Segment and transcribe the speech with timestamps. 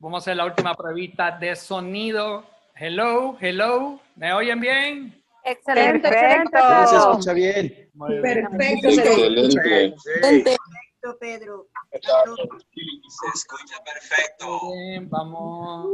[0.00, 2.44] Vamos a hacer la última pruebita de sonido.
[2.76, 3.98] Hello, hello.
[4.14, 5.24] ¿Me oyen bien?
[5.44, 6.56] Excelente, Perfecto.
[6.56, 6.86] excelente.
[6.86, 7.90] Se escucha bien.
[7.94, 8.22] Muy bien.
[8.22, 8.88] Perfecto.
[8.90, 9.60] Excelente.
[9.60, 11.66] Perfecto, Pedro.
[11.90, 14.60] Se escucha perfecto.
[14.72, 15.88] Bien, vamos.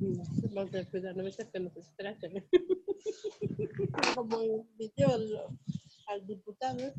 [0.00, 2.46] Vamos a cuidar, no me que nos estrechen.
[4.14, 5.08] Como invitó
[6.06, 6.92] al, diputado.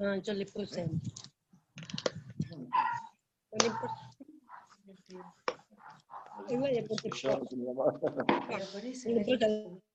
[0.00, 0.84] Ah, yo le puse.
[0.86, 0.98] No
[3.60, 4.10] le importa.
[6.48, 7.08] Igual le puse.
[9.08, 9.87] Le puse-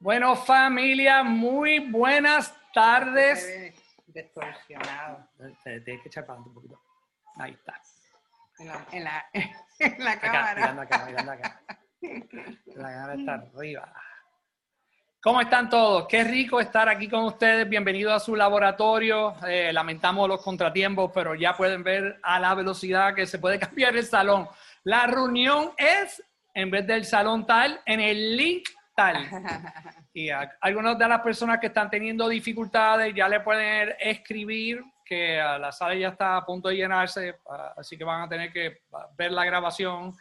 [0.00, 3.74] Bueno, familia, muy buenas tardes.
[4.06, 5.28] Distorsionado.
[5.64, 6.80] Te- Tienes que echar para adelante un poquito.
[7.36, 7.80] Ahí está.
[8.58, 9.26] En la, en la,
[9.78, 10.54] en la cámara.
[10.54, 11.60] mirando acá, mirando acá.
[12.76, 13.92] La cámara está arriba.
[15.20, 16.06] ¿Cómo están todos?
[16.08, 17.68] Qué rico estar aquí con ustedes.
[17.68, 19.34] Bienvenidos a su laboratorio.
[19.48, 23.96] Eh, lamentamos los contratiempos, pero ya pueden ver a la velocidad que se puede cambiar
[23.96, 24.48] el salón.
[24.84, 26.22] La reunión es,
[26.60, 29.16] en vez del salón tal, en el link tal.
[30.12, 35.40] Y a- algunas de las personas que están teniendo dificultades ya le pueden escribir que
[35.40, 38.52] ah, la sala ya está a punto de llenarse, ah, así que van a tener
[38.52, 40.12] que ah, ver la grabación.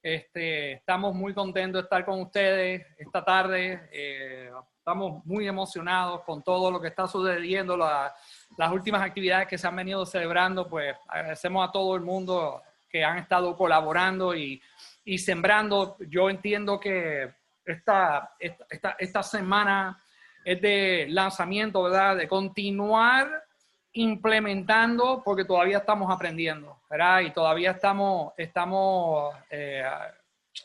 [0.00, 3.88] Este, estamos muy contentos de estar con ustedes esta tarde.
[3.92, 8.14] eh, estamos muy emocionados con todo lo que está sucediendo, la-
[8.56, 10.68] las últimas actividades que se han venido celebrando.
[10.68, 14.62] Pues agradecemos a todo el mundo que han estado colaborando y,
[15.04, 15.96] y sembrando.
[16.08, 17.32] Yo entiendo que
[17.64, 20.02] esta, esta, esta, semana
[20.44, 22.16] es de lanzamiento, ¿verdad?
[22.16, 23.44] De continuar
[23.92, 27.20] implementando porque todavía estamos aprendiendo, ¿verdad?
[27.20, 29.84] Y todavía estamos, estamos eh,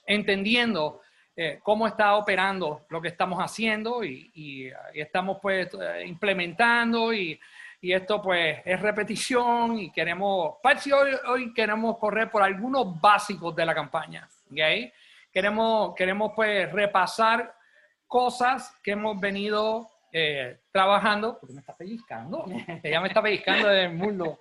[0.05, 1.01] entendiendo
[1.35, 7.13] eh, cómo está operando lo que estamos haciendo y, y, y estamos pues eh, implementando
[7.13, 7.39] y,
[7.81, 13.55] y esto pues es repetición y queremos, Pachi, hoy, hoy queremos correr por algunos básicos
[13.55, 14.91] de la campaña, ¿ok?
[15.31, 17.55] Queremos, queremos pues repasar
[18.07, 22.45] cosas que hemos venido eh, trabajando, porque me está pellizcando,
[22.83, 24.39] ella me está pellizcando en el mundo,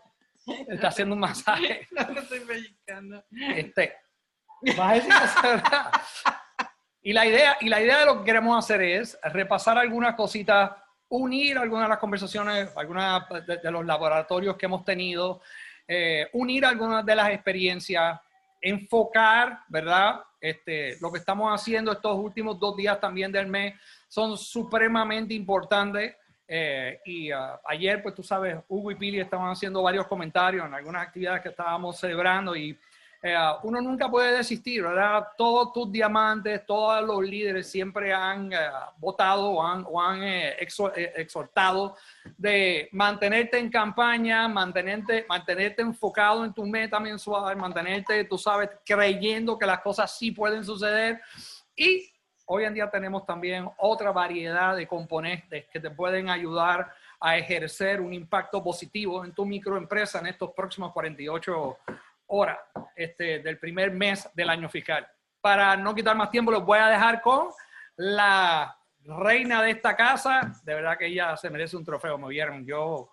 [0.67, 1.87] está haciendo un masaje.
[1.93, 3.25] No lo estoy pellizcando.
[3.55, 3.95] Este,
[4.77, 5.13] vas a decir.
[7.03, 10.73] Y la idea, y la idea de lo que queremos hacer es repasar algunas cositas,
[11.09, 15.41] unir algunas de las conversaciones, algunas de, los laboratorios que hemos tenido,
[15.87, 18.21] eh, unir algunas de las experiencias,
[18.61, 20.21] enfocar, ¿verdad?
[20.41, 23.75] Este, lo que estamos haciendo estos últimos dos días también del mes
[24.09, 26.17] son supremamente importantes.
[26.47, 30.75] Eh, y ah, ayer, pues tú sabes, Hugo y Pili estaban haciendo varios comentarios en
[30.75, 32.79] algunas actividades que estábamos celebrando y
[33.21, 35.29] eh, uno nunca puede desistir, ¿verdad?
[35.37, 38.57] Todos tus diamantes, todos los líderes siempre han eh,
[38.99, 41.97] votado o han, o han eh, eh, exhortado
[42.37, 49.59] de mantenerte en campaña, mantenerte, mantenerte enfocado en tu meta mensual, mantenerte, tú sabes, creyendo
[49.59, 51.21] que las cosas sí pueden suceder.
[51.75, 52.09] Y
[52.47, 58.01] hoy en día tenemos también otra variedad de componentes que te pueden ayudar a ejercer
[58.01, 61.79] un impacto positivo en tu microempresa en estos próximos 48
[62.29, 62.59] horas
[62.97, 65.07] este, del primer mes del año fiscal.
[65.41, 67.49] Para no quitar más tiempo, los voy a dejar con
[67.97, 70.53] la reina de esta casa.
[70.65, 72.65] De verdad que ella se merece un trofeo, me vieron.
[72.67, 73.13] Yo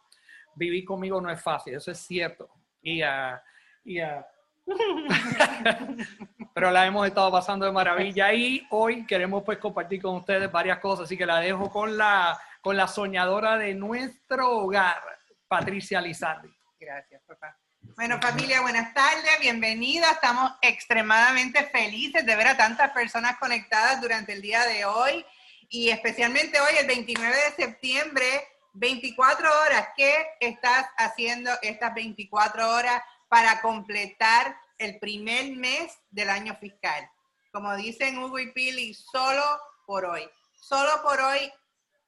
[0.56, 2.50] viví conmigo no es fácil, eso es cierto.
[2.82, 3.42] Y, ah,
[3.84, 4.26] y, ah,
[6.54, 10.80] pero la hemos estado pasando de maravilla y hoy queremos pues compartir con ustedes varias
[10.80, 15.02] cosas, así que la dejo con la, con la soñadora de nuestro hogar,
[15.48, 16.50] Patricia Lizardi.
[16.80, 17.58] Gracias, papá.
[17.96, 20.12] Bueno, familia, buenas tardes, bienvenida.
[20.12, 25.26] Estamos extremadamente felices de ver a tantas personas conectadas durante el día de hoy
[25.70, 28.26] y especialmente hoy, el 29 de septiembre,
[28.74, 29.88] 24 horas.
[29.96, 37.10] ¿Qué estás haciendo estas 24 horas para completar el primer mes del año fiscal?
[37.54, 39.42] Como dicen Hugo y Pili, solo
[39.86, 40.30] por hoy.
[40.60, 41.50] Solo por hoy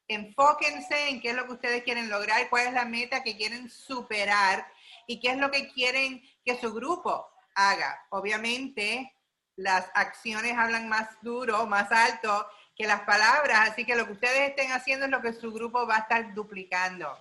[0.10, 3.69] enfóquense en qué es lo que ustedes quieren lograr, cuál es la meta que quieren
[3.69, 4.68] superar
[5.07, 8.06] y qué es lo que quieren que su grupo haga.
[8.09, 9.12] Obviamente,
[9.56, 14.50] las acciones hablan más duro, más alto que las palabras, así que lo que ustedes
[14.50, 17.18] estén haciendo es lo que su grupo va a estar duplicando.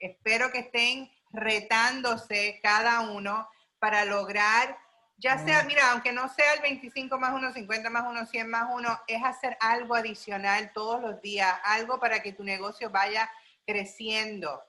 [0.00, 3.48] Espero que estén retándose cada uno
[3.78, 4.76] para lograr,
[5.18, 8.66] ya sea, mira, aunque no sea el 25 más 1, 50 más 1, 100 más
[8.74, 13.30] 1, es hacer algo adicional todos los días, algo para que tu negocio vaya
[13.64, 14.60] creciendo.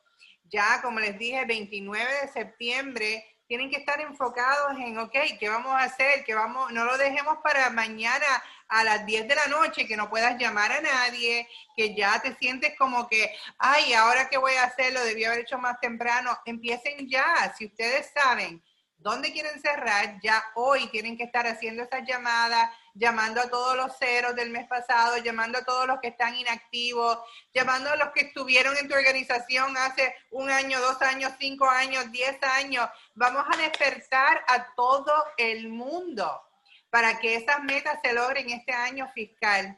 [0.49, 5.73] Ya, como les dije, 29 de septiembre tienen que estar enfocados en, ok, ¿qué vamos
[5.73, 6.25] a hacer?
[6.25, 8.25] que vamos, no lo dejemos para mañana
[8.67, 12.35] a las 10 de la noche, que no puedas llamar a nadie, que ya te
[12.35, 16.37] sientes como que, ay, ahora qué voy a hacer, lo debí haber hecho más temprano.
[16.45, 18.61] Empiecen ya, si ustedes saben
[18.97, 23.97] dónde quieren cerrar, ya hoy tienen que estar haciendo esas llamadas, llamando a todos los
[23.97, 27.19] ceros del mes pasado, llamando a todos los que están inactivos,
[27.53, 32.11] llamando a los que estuvieron en tu organización hace un año, dos años, cinco años,
[32.11, 32.89] diez años.
[33.13, 36.41] Vamos a despertar a todo el mundo
[36.89, 39.77] para que esas metas se logren este año fiscal.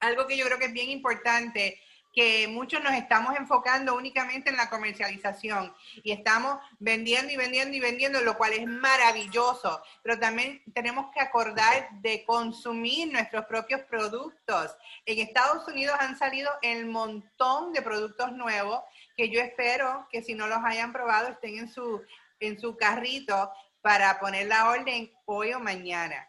[0.00, 1.80] Algo que yo creo que es bien importante
[2.12, 7.80] que muchos nos estamos enfocando únicamente en la comercialización y estamos vendiendo y vendiendo y
[7.80, 14.76] vendiendo, lo cual es maravilloso, pero también tenemos que acordar de consumir nuestros propios productos.
[15.06, 18.82] En Estados Unidos han salido el montón de productos nuevos
[19.16, 22.02] que yo espero que si no los hayan probado estén en su,
[22.40, 23.50] en su carrito
[23.80, 26.28] para poner la orden hoy o mañana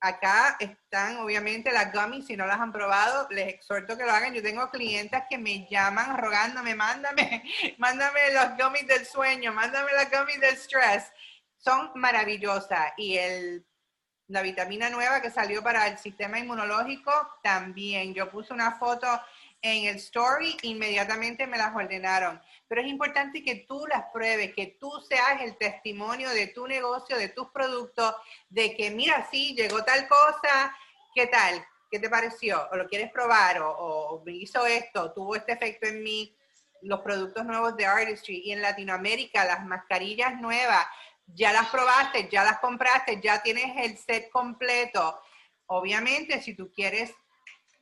[0.00, 4.34] acá están obviamente las gummies, si no las han probado, les exhorto que lo hagan.
[4.34, 7.42] Yo tengo clientes que me llaman rogándome, mándame,
[7.78, 11.10] mándame los gummies del sueño, mándame las gummies del stress.
[11.56, 13.66] Son maravillosas y el,
[14.28, 17.12] la vitamina nueva que salió para el sistema inmunológico
[17.42, 18.14] también.
[18.14, 19.06] Yo puse una foto
[19.62, 22.40] en el story, inmediatamente me las ordenaron.
[22.68, 27.16] Pero es importante que tú las pruebes, que tú seas el testimonio de tu negocio,
[27.16, 28.14] de tus productos,
[28.48, 30.76] de que mira, sí, llegó tal cosa,
[31.14, 31.64] ¿qué tal?
[31.90, 32.68] ¿Qué te pareció?
[32.70, 33.60] ¿O lo quieres probar?
[33.62, 35.12] ¿O, hizo esto?
[35.12, 36.36] ¿Tuvo este efecto en mí?
[36.82, 40.86] Los productos nuevos de Artistry y en Latinoamérica, las mascarillas nuevas,
[41.26, 45.20] ya las probaste, ya las compraste, ya tienes el set completo.
[45.66, 47.12] Obviamente, si tú quieres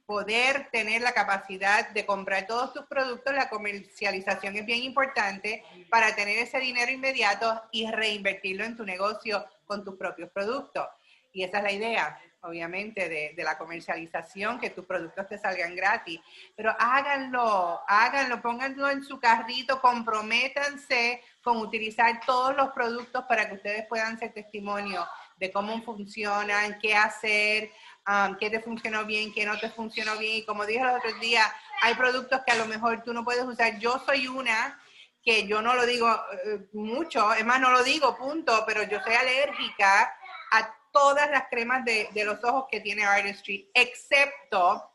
[0.06, 6.14] poder tener la capacidad de comprar todos tus productos, la comercialización es bien importante para
[6.14, 10.86] tener ese dinero inmediato y reinvertirlo en tu negocio con tus propios productos.
[11.32, 15.74] Y esa es la idea, obviamente, de, de, la comercialización, que tus productos te salgan
[15.74, 16.20] gratis.
[16.54, 23.56] Pero háganlo, háganlo, pónganlo en su carrito, comprométanse con utilizar todos los productos para que
[23.56, 25.06] ustedes puedan ser testimonio
[25.36, 27.70] de cómo funcionan, qué hacer,
[28.08, 30.36] um, qué te funcionó bien, qué no te funcionó bien.
[30.36, 31.46] Y como dije los otros días,
[31.82, 33.78] hay productos que a lo mejor tú no puedes usar.
[33.78, 34.80] Yo soy una
[35.22, 36.08] que yo no lo digo
[36.44, 40.14] eh, mucho, es más, no lo digo, punto, pero yo soy alérgica
[40.52, 44.92] a todas las cremas de, de los ojos que tiene Artistry, excepto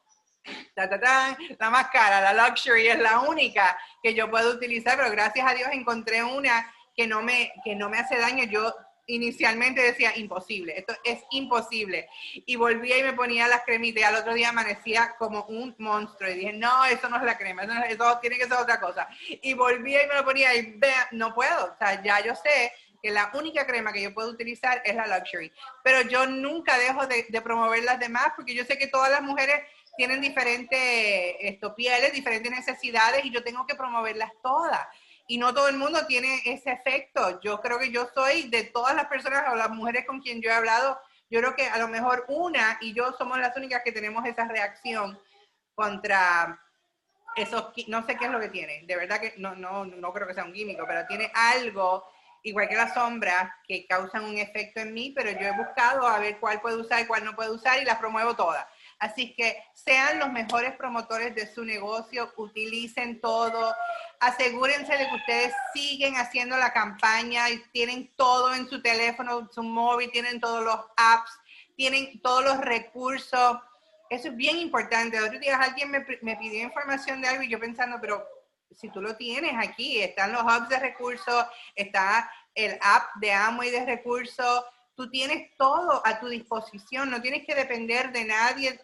[0.75, 5.53] la más cara, la Luxury, es la única que yo puedo utilizar, pero gracias a
[5.53, 8.43] Dios encontré una que no me, que no me hace daño.
[8.45, 8.73] Yo
[9.07, 12.07] inicialmente decía imposible, esto es imposible.
[12.45, 16.29] Y volvía y me ponía las cremitas y al otro día amanecía como un monstruo.
[16.29, 19.07] Y dije, no, eso no es la crema, eso, tiene que ser otra cosa.
[19.41, 21.73] Y volvía y me lo ponía y vea, no puedo.
[21.73, 22.71] O sea, ya yo sé
[23.01, 25.51] que la única crema que yo puedo utilizar es la Luxury.
[25.83, 29.61] Pero yo nunca dejo de, promover las demás porque yo sé que todas las mujeres
[29.97, 30.79] tienen diferentes
[31.39, 34.87] esto, pieles, diferentes necesidades y yo tengo que promoverlas todas
[35.31, 37.39] y no todo el mundo tiene ese efecto.
[37.39, 40.49] Yo creo que yo soy de todas las personas o las mujeres con quien yo
[40.49, 40.99] he hablado,
[41.29, 44.45] yo creo que a lo mejor una y yo somos las únicas que tenemos esa
[44.49, 45.17] reacción
[45.73, 46.61] contra
[47.37, 50.27] esos, no sé qué es lo que tiene, de verdad que no, no, no creo
[50.27, 52.05] que sea un químico, pero tiene algo,
[52.43, 56.19] igual que las sombras, que causan un efecto en mí, pero yo he buscado a
[56.19, 58.65] ver cuál puedo usar y cuál no puedo usar y las promuevo todas.
[59.01, 63.73] Así que sean los mejores promotores de su negocio, utilicen todo,
[64.19, 69.63] asegúrense de que ustedes siguen haciendo la campaña y tienen todo en su teléfono, su
[69.63, 71.31] móvil, tienen todos los apps,
[71.75, 73.57] tienen todos los recursos.
[74.07, 75.19] Eso es bien importante.
[75.19, 78.23] Otro día alguien me, me pidió información de algo y yo pensando, pero
[78.69, 81.43] si tú lo tienes aquí, están los hubs de recursos,
[81.73, 84.63] está el app de Amway de recursos,
[84.95, 88.79] tú tienes todo a tu disposición, no tienes que depender de nadie,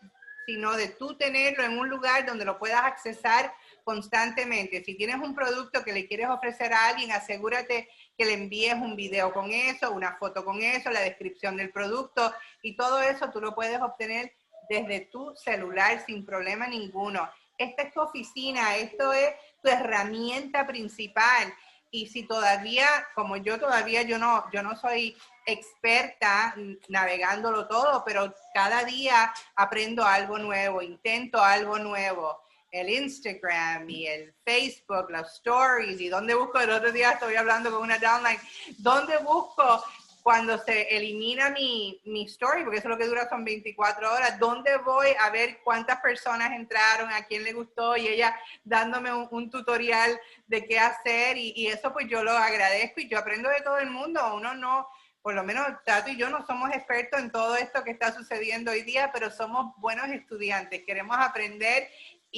[0.45, 4.81] sino de tú tenerlo en un lugar donde lo puedas accesar constantemente.
[4.83, 8.95] Si tienes un producto que le quieres ofrecer a alguien, asegúrate que le envíes un
[8.95, 13.41] video con eso, una foto con eso, la descripción del producto y todo eso tú
[13.41, 14.33] lo puedes obtener
[14.69, 17.29] desde tu celular sin problema ninguno.
[17.57, 21.53] Esta es tu oficina, esto es tu herramienta principal.
[21.91, 25.15] Y si todavía, como yo todavía, yo no, yo no soy
[25.45, 26.53] experta
[26.89, 32.41] navegándolo todo, pero cada día aprendo algo nuevo, intento algo nuevo.
[32.69, 37.71] El Instagram y el Facebook, los stories, y dónde busco, el otro día estoy hablando
[37.71, 38.39] con una downline,
[38.77, 39.83] ¿dónde busco
[40.27, 44.75] cuando se elimina mi, mi story, porque eso lo que dura son 24 horas, ¿dónde
[44.79, 47.95] voy a ver cuántas personas entraron, a quién le gustó?
[47.95, 52.33] Y ella dándome un, un tutorial de qué hacer y, y eso pues yo lo
[52.33, 54.19] agradezco y yo aprendo de todo el mundo.
[54.35, 54.89] Uno no,
[55.21, 58.71] por lo menos Tato y yo no somos expertos en todo esto que está sucediendo
[58.71, 61.89] hoy día, pero somos buenos estudiantes, queremos aprender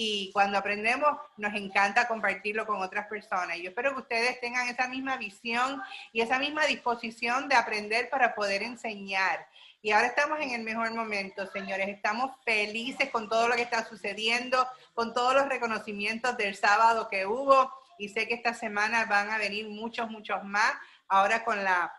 [0.01, 3.57] y cuando aprendemos nos encanta compartirlo con otras personas.
[3.57, 5.81] Yo espero que ustedes tengan esa misma visión
[6.13, 9.45] y esa misma disposición de aprender para poder enseñar.
[9.81, 11.89] Y ahora estamos en el mejor momento, señores.
[11.89, 17.25] Estamos felices con todo lo que está sucediendo, con todos los reconocimientos del sábado que
[17.25, 17.69] hubo.
[17.97, 20.75] Y sé que esta semana van a venir muchos, muchos más.
[21.09, 21.93] Ahora con la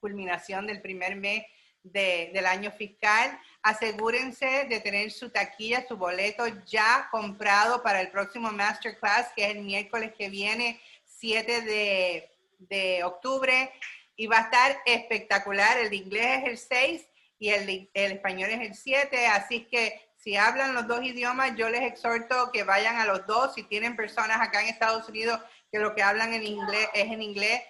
[0.00, 1.44] culminación del primer mes
[1.82, 3.38] de- del año fiscal.
[3.68, 9.50] Asegúrense de tener su taquilla, su boleto ya comprado para el próximo Masterclass, que es
[9.50, 13.70] el miércoles que viene, 7 de, de octubre.
[14.16, 15.76] Y va a estar espectacular.
[15.76, 17.06] El inglés es el 6
[17.38, 19.26] y el, el español es el 7.
[19.26, 23.54] Así que si hablan los dos idiomas, yo les exhorto que vayan a los dos.
[23.54, 27.20] Si tienen personas acá en Estados Unidos que lo que hablan en inglés es en
[27.20, 27.60] inglés,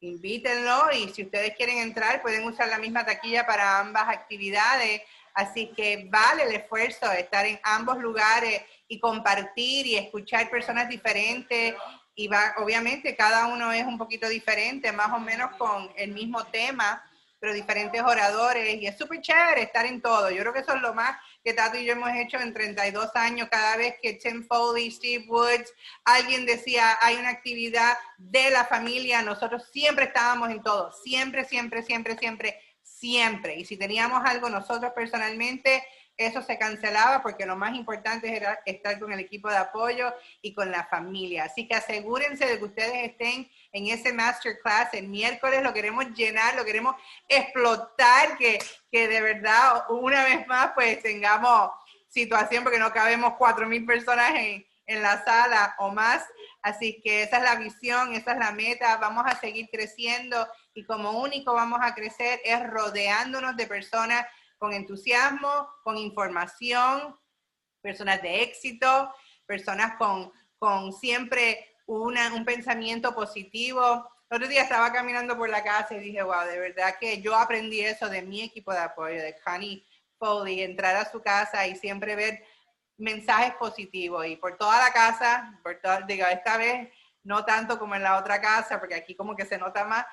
[0.00, 5.02] invítenlo y si ustedes quieren entrar pueden usar la misma taquilla para ambas actividades.
[5.36, 10.88] Así que vale el esfuerzo de estar en ambos lugares y compartir y escuchar personas
[10.88, 11.74] diferentes.
[12.14, 17.04] Y obviamente cada uno es un poquito diferente, más o menos con el mismo tema,
[17.38, 18.80] pero diferentes oradores.
[18.80, 20.30] Y es súper chévere estar en todo.
[20.30, 23.14] Yo creo que eso es lo más que Tato y yo hemos hecho en 32
[23.14, 23.48] años.
[23.50, 25.70] Cada vez que Tim Foley, Steve Woods,
[26.06, 31.82] alguien decía hay una actividad de la familia, nosotros siempre estábamos en todo, siempre, siempre,
[31.82, 32.58] siempre, siempre,
[33.06, 33.54] siempre.
[33.54, 35.84] Y si teníamos algo nosotros personalmente,
[36.16, 40.52] eso se cancelaba porque lo más importante era estar con el equipo de apoyo y
[40.52, 41.44] con la familia.
[41.44, 46.56] Así que asegúrense de que ustedes estén en ese masterclass el miércoles, lo queremos llenar,
[46.56, 46.96] lo queremos
[47.28, 48.58] explotar, que,
[48.90, 51.70] que de verdad una vez más pues tengamos
[52.08, 56.24] situación porque no cabemos cuatro mil personas en, en la sala o más.
[56.60, 58.96] Así que esa es la visión, esa es la meta.
[58.96, 64.26] Vamos a seguir creciendo y como único vamos a crecer es rodeándonos de personas
[64.58, 67.18] con entusiasmo, con información,
[67.80, 69.12] personas de éxito,
[69.46, 74.06] personas con, con siempre una- un pensamiento positivo.
[74.28, 77.34] El otro día estaba caminando por la casa y dije, wow, de verdad que yo
[77.36, 79.86] aprendí eso de mi equipo de apoyo, de Connie
[80.18, 82.44] Foley, entrar a su casa y siempre ver
[82.98, 86.90] mensajes positivos y por toda la casa, por toda, digo, esta vez
[87.22, 90.06] no tanto como en la otra casa, porque aquí como que se nota más,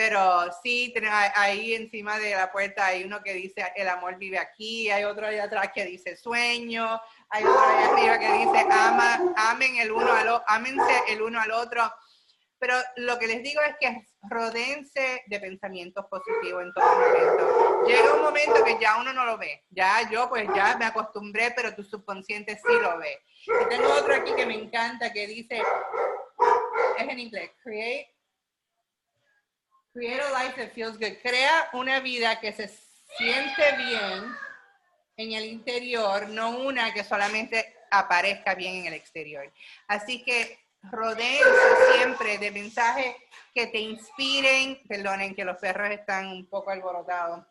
[0.00, 0.94] pero sí,
[1.34, 5.26] ahí encima de la puerta hay uno que dice el amor vive aquí, hay otro
[5.26, 10.10] ahí atrás que dice sueño, hay otro ahí arriba que dice ama, amen el uno
[10.10, 11.82] al otro, ámense el uno al otro.
[12.58, 17.84] Pero lo que les digo es que rodense de pensamientos positivos en todo momento.
[17.86, 19.64] Llega un momento que ya uno no lo ve.
[19.68, 23.18] Ya yo pues ya me acostumbré, pero tu subconsciente sí lo ve.
[23.44, 25.60] Y tengo otro aquí que me encanta que dice,
[26.96, 28.14] es en inglés, create,
[29.92, 31.16] create a life that feels good.
[31.22, 32.68] Crea una vida que se
[33.16, 34.36] siente bien
[35.16, 39.52] en el interior, no una que solamente aparezca bien en el exterior.
[39.88, 43.14] Así que rodeense siempre de mensajes
[43.54, 47.44] que te inspiren, perdonen que los perros están un poco alborotados.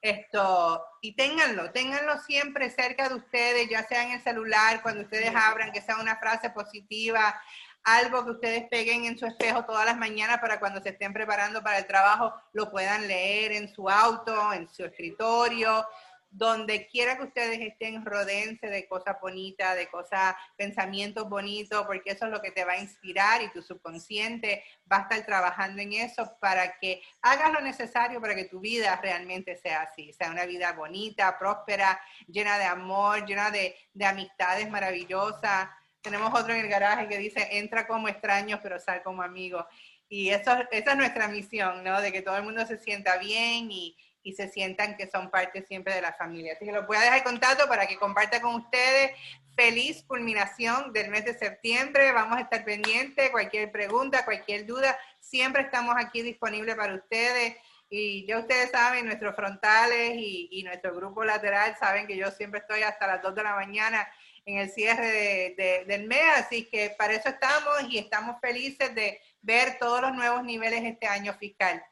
[0.00, 5.32] Esto, y ténganlo, ténganlo siempre cerca de ustedes, ya sea en el celular, cuando ustedes
[5.34, 7.40] abran, que sea una frase positiva,
[7.84, 11.62] algo que ustedes peguen en su espejo todas las mañanas para cuando se estén preparando
[11.62, 15.86] para el trabajo, lo puedan leer en su auto, en su escritorio,
[16.34, 22.24] donde quiera que ustedes estén, rodeense de cosas bonitas, de cosas, pensamientos bonitos, porque eso
[22.24, 25.92] es lo que te va a inspirar y tu subconsciente va a estar trabajando en
[25.92, 30.44] eso para que hagas lo necesario para que tu vida realmente sea así, sea una
[30.44, 35.68] vida bonita, próspera, llena de amor, llena de, de amistades maravillosas.
[36.04, 39.66] Tenemos otro en el garaje que dice, entra como extraño, pero sal como amigo.
[40.06, 41.98] Y eso, esa es nuestra misión, ¿no?
[42.02, 45.62] De que todo el mundo se sienta bien y, y se sientan que son parte
[45.62, 46.52] siempre de la familia.
[46.52, 49.12] Así que los voy a dejar en contacto para que comparta con ustedes.
[49.56, 52.12] Feliz culminación del mes de septiembre.
[52.12, 53.30] Vamos a estar pendientes.
[53.30, 57.56] Cualquier pregunta, cualquier duda, siempre estamos aquí disponibles para ustedes.
[57.88, 62.60] Y ya ustedes saben, nuestros frontales y, y nuestro grupo lateral saben que yo siempre
[62.60, 64.06] estoy hasta las 2 de la mañana
[64.46, 68.94] en el cierre de- de- del mes, así que para eso estamos y estamos felices
[68.94, 71.82] de ver todos los nuevos niveles este año fiscal.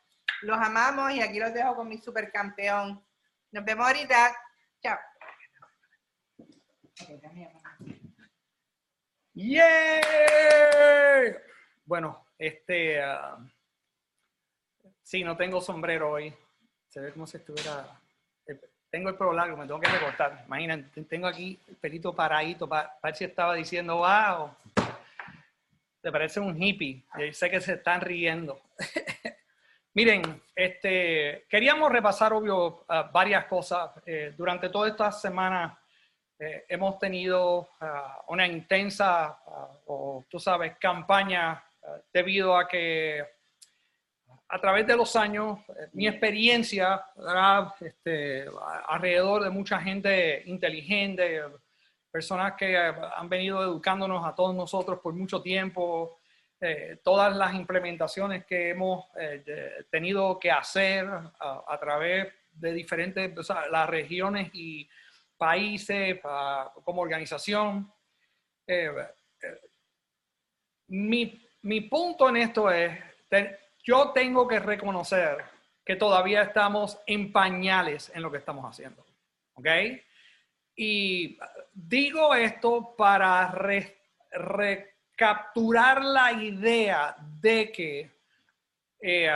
[0.42, 3.02] Los amamos y aquí los dejo con mi supercampeón.
[3.52, 4.36] Nos vemos ahorita.
[4.82, 4.98] Chao.
[9.34, 10.00] ¡Yeah!
[11.84, 13.38] Bueno, este, ah,
[15.02, 16.34] Sí, no tengo sombrero hoy.
[16.88, 18.00] Se ve como si estuviera.
[18.92, 20.44] Tengo el pelo largo, me tengo que recortar.
[20.46, 24.50] Imagínate, tengo aquí el pelito paradito para ver si estaba diciendo, wow,
[26.02, 27.02] te parece un hippie.
[27.32, 28.60] Sé que se están riendo.
[29.94, 33.92] Miren, este, queríamos repasar, obvio, ah, varias cosas.
[34.04, 35.80] Eh, durante toda esta semana
[36.38, 41.64] eh, hemos tenido ah, una intensa, ah, o tú sabes, campaña
[42.12, 43.24] debido a que
[44.54, 47.02] a través de los años, eh, mi experiencia.
[47.80, 51.40] Este, a- alrededor de mucha gente inteligente,
[52.10, 56.18] personas que eh, han venido educándonos a todos nosotros por mucho tiempo,
[56.60, 59.42] eh, todas las implementaciones que hemos eh,
[59.90, 64.86] tenido que hacer a, a través de diferentes, o sea, las regiones y
[65.38, 67.90] países ah, como organización.
[68.66, 68.90] Eh,
[69.42, 69.60] eh,
[70.88, 75.44] mi, mi punto en esto es, te- yo tengo que reconocer
[75.84, 79.04] que todavía estamos en pañales en lo que estamos haciendo.
[79.54, 79.66] ¿Ok?
[80.76, 81.38] Y
[81.72, 83.98] digo esto para re-
[84.30, 88.10] recapturar la idea de que,
[89.00, 89.30] eh.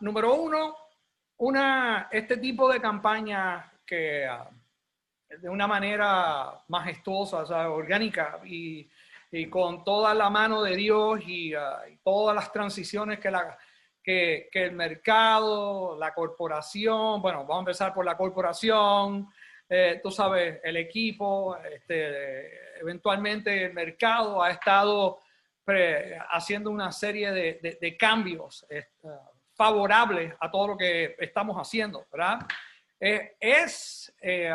[0.00, 0.76] Número uno,
[1.38, 4.50] una, este tipo de campaña que ah,
[5.28, 8.90] de una manera majestuosa, orgánica y,
[9.30, 15.96] y con toda la mano de Dios y, ah, todas las transiciones que, el mercado,
[15.98, 19.28] la corporación, bueno, vamos a empezar por la corporación,
[19.68, 25.20] eh, tú sabes, el equipo, este, eventualmente el mercado ha estado
[26.30, 28.88] haciendo una serie de, cambios eh,
[29.54, 32.40] favorables a todo lo que estamos haciendo, ¿verdad?
[32.98, 34.52] Eh, es eh,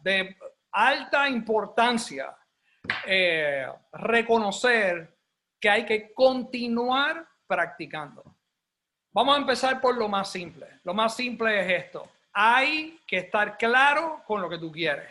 [0.00, 0.36] de
[0.72, 2.36] alta importancia
[3.06, 5.16] eh, reconocer
[5.60, 8.22] que hay que continuar practicando.
[9.12, 10.66] Vamos a empezar por lo más simple.
[10.84, 12.08] Lo más simple es esto.
[12.32, 15.08] Hay que estar claro con lo que tú quieres.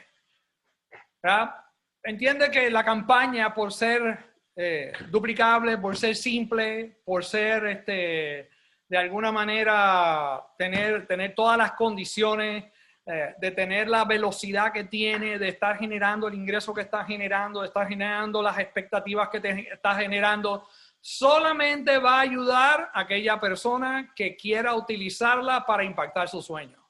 [2.03, 8.51] Entiende que la campaña, por ser eh, duplicable, por ser simple, por ser este,
[8.88, 12.66] de alguna manera tener, tener todas las condiciones,
[13.05, 17.61] eh, de tener la velocidad que tiene, de estar generando el ingreso que está generando,
[17.61, 20.68] de estar generando las expectativas que te está generando,
[21.00, 26.83] solamente va a ayudar a aquella persona que quiera utilizarla para impactar su sueño.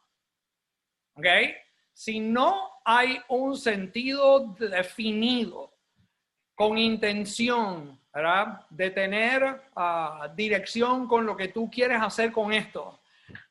[1.15, 1.25] ¿Ok?
[1.91, 5.75] Si no hay un sentido definido,
[6.56, 7.99] con intención.
[8.69, 13.01] De tener ah, dirección con lo que tú quieres hacer con esto.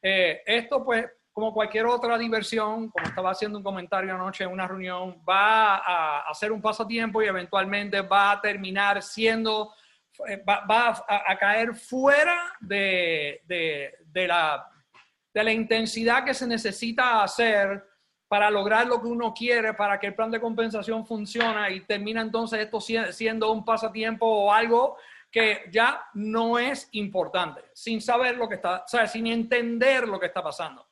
[0.01, 4.69] Eh, esto, pues, como cualquier otra diversión, como estaba haciendo un comentario anoche en una
[4.69, 9.75] reunión, va a hacer un pasatiempo y eventualmente va a terminar siendo,
[10.29, 14.65] eh, va, va a, a caer fuera de, de- de la,
[15.35, 17.85] de la intensidad que se necesita hacer
[18.29, 22.21] para lograr lo que uno quiere, para que el plan de compensación funcione y termina
[22.21, 24.97] entonces esto sie- siendo un pasatiempo o algo
[25.33, 30.21] que ya no es importante, sin saber lo que está, o sea, sin entender lo
[30.21, 30.87] que está pasando.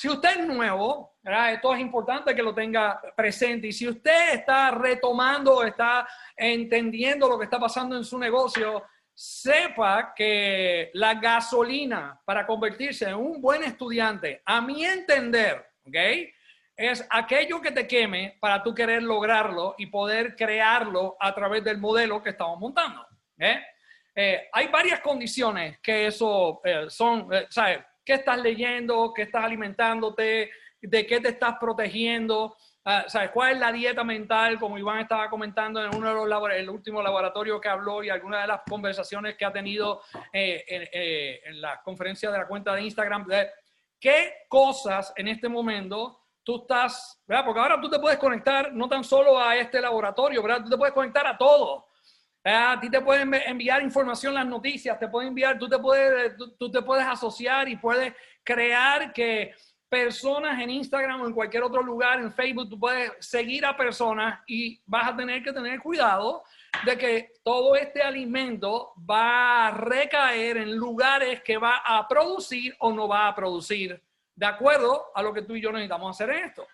[0.00, 1.52] Si usted es nuevo, ¿verdad?
[1.52, 3.66] esto es importante que lo tenga presente.
[3.66, 8.82] Y si usted está retomando, está entendiendo lo que está pasando en su negocio,
[9.12, 15.96] sepa que la gasolina para convertirse en un buen estudiante, a mi entender, ¿ok?
[16.74, 21.76] Es aquello que te queme para tú querer lograrlo y poder crearlo a través del
[21.76, 23.06] modelo que estamos montando.
[23.36, 23.62] ¿eh?
[24.14, 27.80] Eh, hay varias condiciones que eso eh, son, eh, ¿sabes?
[28.10, 29.12] ¿Qué estás leyendo?
[29.14, 30.50] ¿Qué estás alimentándote?
[30.82, 32.56] ¿De qué te estás protegiendo?
[32.84, 34.58] Ah, ¿Sabes cuál es la dieta mental?
[34.58, 38.10] Como Iván estaba comentando en uno de los labor- el último laboratorio que habló y
[38.10, 42.48] algunas de las conversaciones que ha tenido eh, en, eh, en la conferencia de la
[42.48, 43.28] cuenta de Instagram.
[44.00, 47.44] ¿Qué cosas en este momento tú estás, ¿verdad?
[47.44, 50.64] Porque ahora tú te puedes conectar no tan solo a este laboratorio, ¿verdad?
[50.64, 51.86] Tú te puedes conectar a todo.
[52.44, 56.36] Ah, A ti te pueden enviar información, las noticias, te pueden enviar, tú te puedes,
[56.36, 59.54] tú, tú te puedes asociar y puedes crear que
[59.90, 64.40] personas en Instagram o en cualquier otro lugar, en Facebook, tú puedes seguir a personas
[64.46, 66.44] y vas a tener que tener cuidado
[66.84, 72.92] de que todo este alimento va a recaer en lugares que va a producir o
[72.92, 74.00] no va a producir,
[74.36, 76.66] de acuerdo a lo que tú y yo necesitamos hacer en esto.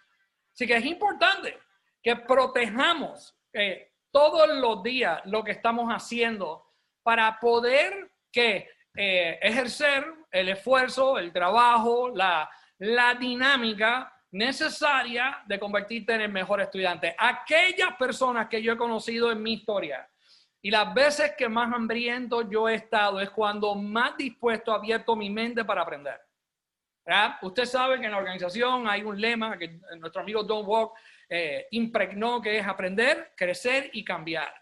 [0.52, 1.58] Así que es importante
[2.02, 6.64] que protejamos eh, todos los días lo que estamos haciendo
[7.02, 12.48] para poder que eh, ejercer el esfuerzo, el trabajo, la,
[12.78, 17.14] la dinámica necesaria de convertirte en el mejor estudiante.
[17.18, 20.08] Aquellas personas que yo he conocido en mi historia
[20.62, 25.28] y las veces que más hambriento yo he estado es cuando más dispuesto, abierto mi
[25.28, 26.18] mente para aprender.
[27.04, 27.36] ¿verdad?
[27.42, 30.94] Usted sabe que en la organización hay un lema que nuestro amigo Don Walk
[31.28, 34.52] eh, impregnó, que es aprender, crecer y cambiar.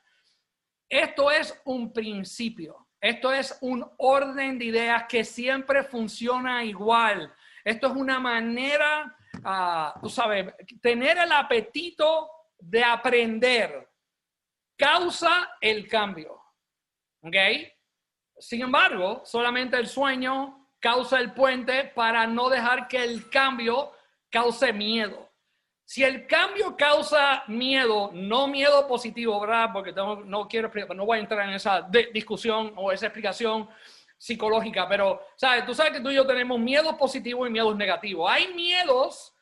[0.89, 7.35] Esto es un principio, esto es un orden de ideas que siempre funciona igual.
[7.65, 13.91] Esto es una manera, ah, tú sabes, tener el apetito de aprender
[14.77, 16.41] causa el cambio.
[17.23, 17.37] ¿Ok?
[18.39, 23.93] Sin embargo, solamente el sueño causa el puente para no dejar que el cambio
[24.31, 25.31] cause miedo.
[25.85, 29.71] Si el cambio causa miedo, no miedo positivo, ¿verdad?
[29.73, 33.69] Porque no quiero, no voy a entrar en esa discusión o esa explicación
[34.17, 35.67] psicológica, pero, ¿sabes?
[35.67, 38.31] Tú sabes que tú y yo tenemos miedos positivos y miedos negativos.
[38.31, 39.35] Hay miedos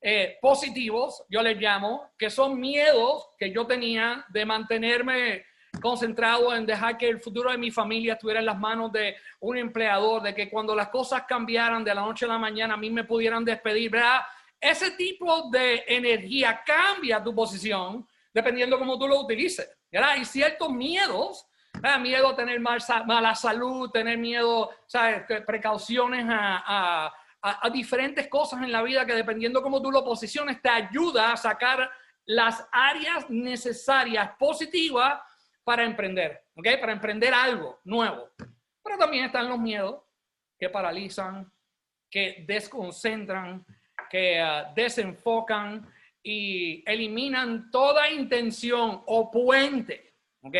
[0.00, 5.44] eh, positivos, yo les llamo, que son miedos que yo tenía de mantenerme
[5.82, 9.58] concentrado en dejar que el futuro de mi familia estuviera en las manos de un
[9.58, 12.88] empleador, de que cuando las cosas cambiaran de la noche a la mañana a mí
[12.88, 14.22] me pudieran despedir, ¿verdad?
[14.60, 20.10] Ese tipo de energía cambia tu posición dependiendo cómo tú lo utilices, ¿verdad?
[20.10, 21.46] Hay ciertos miedos
[22.00, 25.22] Miedo a tener mala salud, tener miedo, ¿sabes?
[25.46, 30.68] Precauciones a, a, diferentes cosas en la vida que dependiendo cómo tú lo posiciones, te
[30.68, 31.90] ayuda a sacar
[32.26, 35.20] las áreas necesarias, positivas,
[35.64, 36.66] para emprender, ¿ok?
[36.80, 38.28] Para emprender algo nuevo.
[38.82, 40.02] Pero también están los miedos
[40.58, 41.50] que paralizan,
[42.10, 43.64] que desconcentran,
[44.10, 45.86] que ah, desenfocan
[46.22, 50.56] y eliminan toda intención o puente, ¿ok?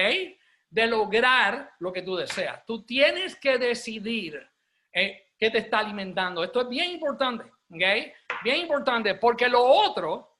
[0.70, 2.64] De lograr lo que tú deseas.
[2.64, 4.48] Tú tienes que decidir
[4.92, 6.42] eh, qué te está alimentando.
[6.44, 8.12] Esto es bien importante, ¿ok?
[8.42, 10.38] Bien importante, porque lo otro,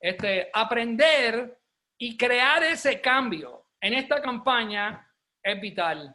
[0.00, 1.58] este, aprender
[1.96, 5.08] y crear ese cambio en esta campaña
[5.42, 6.14] es vital.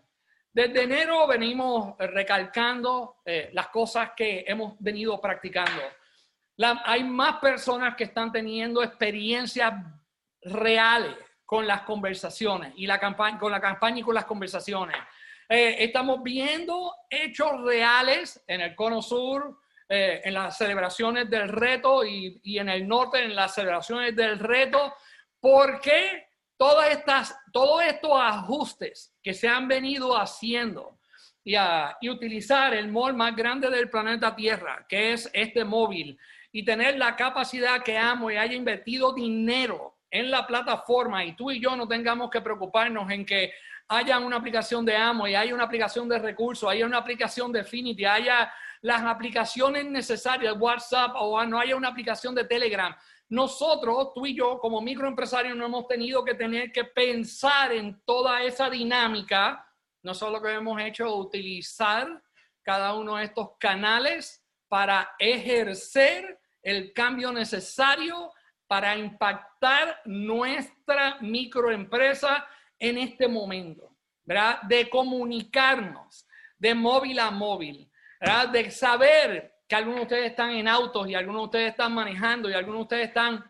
[0.51, 5.81] Desde enero venimos recalcando eh, las cosas que hemos venido practicando.
[6.65, 9.73] Hay más personas que están teniendo experiencias
[10.41, 14.95] reales con las conversaciones y la campaña, con la campaña y con las conversaciones.
[15.47, 22.05] Eh, estamos viendo hechos reales en el cono sur, eh, en las celebraciones del reto
[22.05, 24.93] y, y, en el norte en las celebraciones del reto,
[25.39, 30.99] porque todas estas, todos estos ajustes que se han venido haciendo
[31.43, 36.19] y, a, y utilizar el mall más grande del planeta Tierra, que es este móvil,
[36.51, 41.51] y tener la capacidad que amo y haya invertido dinero en la plataforma y tú
[41.51, 43.51] y yo no tengamos que preocuparnos en que
[43.89, 47.61] haya una aplicación de Amo y haya una aplicación de recursos, haya una aplicación de
[47.61, 52.95] Affinity, haya las aplicaciones necesarias, WhatsApp o no haya una aplicación de Telegram.
[53.29, 58.43] Nosotros, tú y yo, como microempresarios, no hemos tenido que tener que pensar en toda
[58.43, 59.67] esa dinámica.
[60.03, 62.21] Nosotros lo que hemos hecho es utilizar
[62.61, 64.38] cada uno de estos canales
[64.69, 68.31] para ejercer el cambio necesario
[68.67, 74.61] para impactar nuestra microempresa en este momento, ¿verdad?
[74.61, 76.27] De comunicarnos
[76.57, 78.49] de móvil a móvil, ¿verdad?
[78.49, 82.49] De saber que algunos de ustedes están en autos y algunos de ustedes están manejando
[82.49, 83.43] y algunos de ustedes están,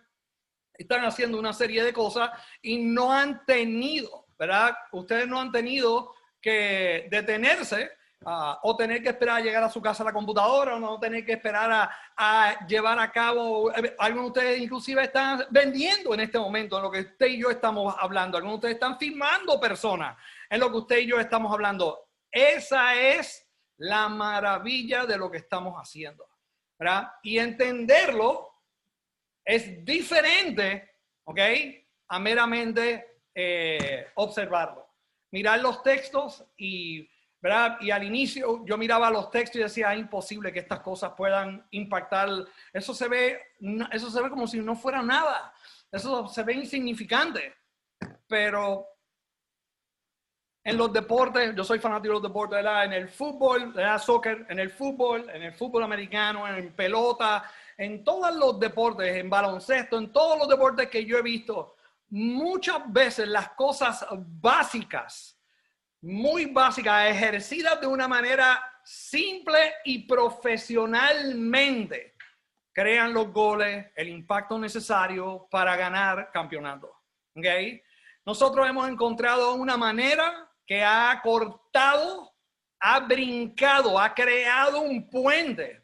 [0.73, 2.29] están haciendo una serie de cosas
[2.61, 4.73] y no han tenido, ¿verdad?
[4.93, 10.03] Ustedes no han tenido que detenerse O tener que esperar a llegar a su casa
[10.03, 14.61] a la computadora, o no tener que esperar a, llevar a cabo, algunos de ustedes
[14.61, 18.55] inclusive están vendiendo en este momento, en lo que usted y yo estamos hablando, algunos
[18.55, 20.17] de ustedes están firmando personas
[20.49, 22.09] en lo que usted y yo estamos hablando.
[22.29, 26.27] Esa es la maravilla de lo que estamos haciendo,
[26.77, 27.13] ¿verdad?
[27.23, 28.49] Y entenderlo
[29.45, 31.39] es diferente, ¿ok?
[32.09, 34.87] A meramente eh, observarlo.
[35.31, 37.09] Mirar los textos y
[37.41, 37.77] ¿verdad?
[37.81, 41.65] Y al inicio yo miraba los textos y decía, es imposible que estas cosas puedan
[41.71, 42.29] impactar.
[42.73, 43.41] Eso se ve,
[43.91, 45.53] eso se ve como si no fuera nada.
[45.91, 47.55] Eso se ve insignificante.
[48.27, 48.87] Pero
[50.63, 52.85] en los deportes, yo soy fanático de los deportes, ¿verdad?
[52.85, 53.99] En el fútbol, ¿verdad?
[53.99, 59.29] Soccer, en el fútbol, en el fútbol americano, en pelota, en todos los deportes, en
[59.29, 61.77] baloncesto, en todos los deportes que yo he visto,
[62.09, 65.38] muchas veces las cosas básicas
[66.01, 72.15] muy básicas, ejercidas de una manera simple y profesionalmente,
[72.73, 76.91] crean los goles, el impacto necesario para ganar campeonato.
[77.35, 77.81] ¿Okay?
[78.25, 82.33] Nosotros hemos encontrado una manera que ha cortado,
[82.79, 85.83] ha brincado, ha creado un puente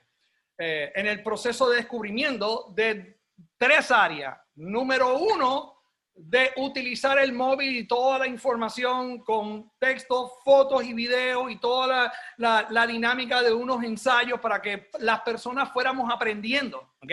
[0.57, 3.19] eh, en el proceso de descubrimiento de
[3.57, 4.37] tres áreas.
[4.55, 5.74] Número uno,
[6.17, 12.11] de utilizar el móvil y toda la información con textos, fotos y videos y toda
[12.37, 17.11] la, la- dinámica de unos ensayos para que las personas fuéramos aprendiendo, ¿ok?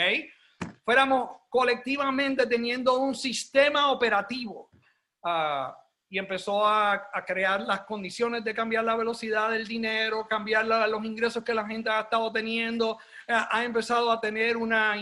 [0.84, 4.70] Fuéramos colectivamente teniendo un sistema operativo.
[5.24, 5.76] Ah,
[6.12, 10.86] y empezó a, a crear las condiciones de cambiar la velocidad del dinero, cambiar la-
[10.86, 14.92] los ingresos que la gente ha estado teniendo, eh, ha empezado a tener una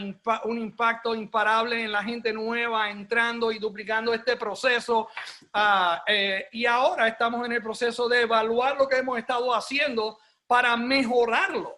[0.44, 5.08] un impacto imparable en la gente nueva entrando y duplicando este proceso.
[5.52, 10.16] Ah, eh, y ahora estamos en el proceso de evaluar lo que hemos estado haciendo
[10.46, 11.76] para mejorarlo.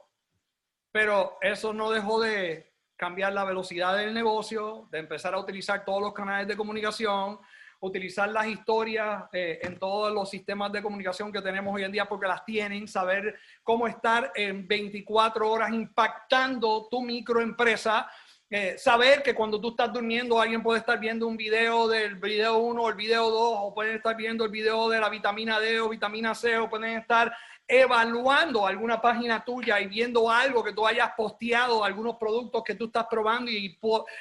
[0.92, 6.02] Pero eso no dejó de cambiar la velocidad del negocio, de empezar a utilizar todos
[6.02, 7.40] los canales de comunicación,
[7.82, 12.08] utilizar las historias eh, en todos los sistemas de comunicación que tenemos hoy en día
[12.08, 18.08] porque las tienen, saber cómo estar en 24 horas impactando tu microempresa,
[18.48, 22.58] eh, saber que cuando tú estás durmiendo alguien puede estar viendo un video del video
[22.58, 25.80] 1 o el video 2 o pueden estar viendo el video de la vitamina D
[25.80, 27.34] o vitamina C o pueden estar
[27.72, 32.84] evaluando alguna página tuya y viendo algo que tú hayas posteado, algunos productos que tú
[32.84, 33.78] estás probando y,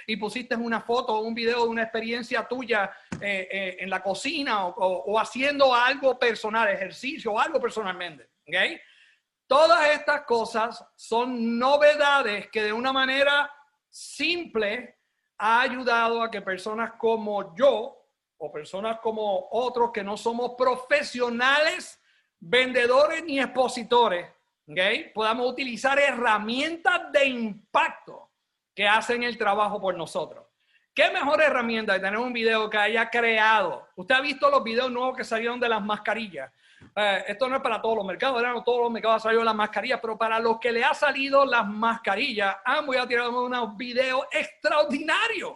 [0.08, 4.02] y pusiste una foto o un video de una experiencia tuya eh, eh, en la
[4.02, 8.30] cocina o, haciendo algo personal, ejercicio o algo personalmente.
[8.48, 8.80] ¿ok?
[9.48, 13.52] Todas estas cosas son novedades que de una manera
[13.90, 14.98] simple
[15.40, 17.98] ha ayudado a que personas como yo
[18.38, 22.01] o personas como otros que no somos profesionales
[22.42, 24.28] vendedores ni expositores,
[24.68, 25.14] ¿ok?
[25.14, 28.32] podamos utilizar herramientas de impacto
[28.76, 30.46] que hacen el trabajo por nosotros.
[30.94, 33.88] ¿Qué mejor herramienta de tener un video que haya creado?
[33.96, 36.52] Usted ha visto los videos nuevos que salieron de las mascarillas.
[36.96, 38.54] Eh, esto no es para todos los mercados, ¿verdad?
[38.54, 41.46] no todos los mercados han salido las mascarillas, pero para los que le ha salido
[41.46, 45.54] las mascarillas, han voy a tirar unos videos extraordinarios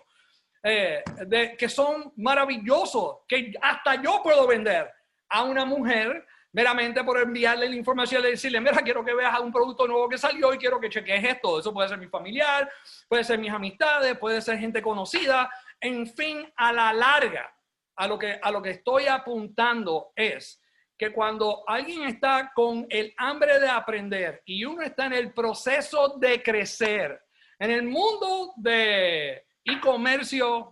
[0.64, 4.90] eh, de, que son maravillosos, que hasta yo puedo vender
[5.30, 9.52] a una mujer meramente por enviarle la información y decirle, mira, quiero que veas un
[9.52, 11.60] producto nuevo que salió y quiero que cheques esto.
[11.60, 12.72] Eso puede ser mi familiar,
[13.10, 15.50] puede ser mis amistades, puede ser gente conocida.
[15.82, 17.54] En fin, a la larga,
[17.98, 20.64] a lo que, a lo que estoy apuntando es
[20.98, 26.16] que cuando alguien está con el hambre de aprender y uno está en el proceso
[26.18, 27.22] de crecer,
[27.60, 30.72] en el mundo de e-comercio.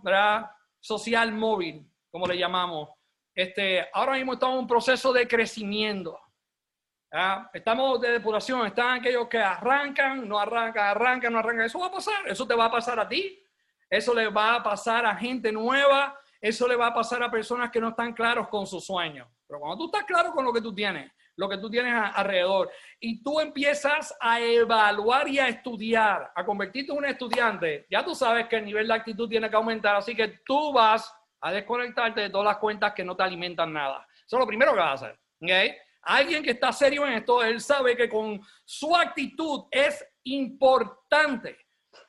[0.80, 2.89] Social móvil, como le llamamos,
[3.36, 6.19] este, ahora mismo estamos en un proceso de crecimiento.
[7.54, 11.65] Estamos de depuración, están aquellos que arrancan, no arrancan, arrancan, no arrancan.
[11.65, 13.39] Eso va a pasar, eso te va a pasar a ti,
[13.88, 17.69] eso le va a pasar a gente nueva, eso le va a pasar a personas
[17.69, 19.28] que no están claros con sus sueños.
[19.46, 22.72] Pero cuando tú estás claro con lo que tú tienes, lo que tú tienes alrededor,
[23.00, 28.15] y tú empiezas a evaluar y a estudiar, a convertirte en un estudiante, ya tú
[28.15, 31.13] sabes que el nivel de actitud tiene que aumentar, así que tú vas
[31.44, 34.08] a desconectarte de todas las cuentas que no te alimentan nada.
[34.26, 35.20] Eso es lo primero que vas a hacer.
[36.04, 41.58] Alguien que está serio en esto, él sabe que con su actitud es importante.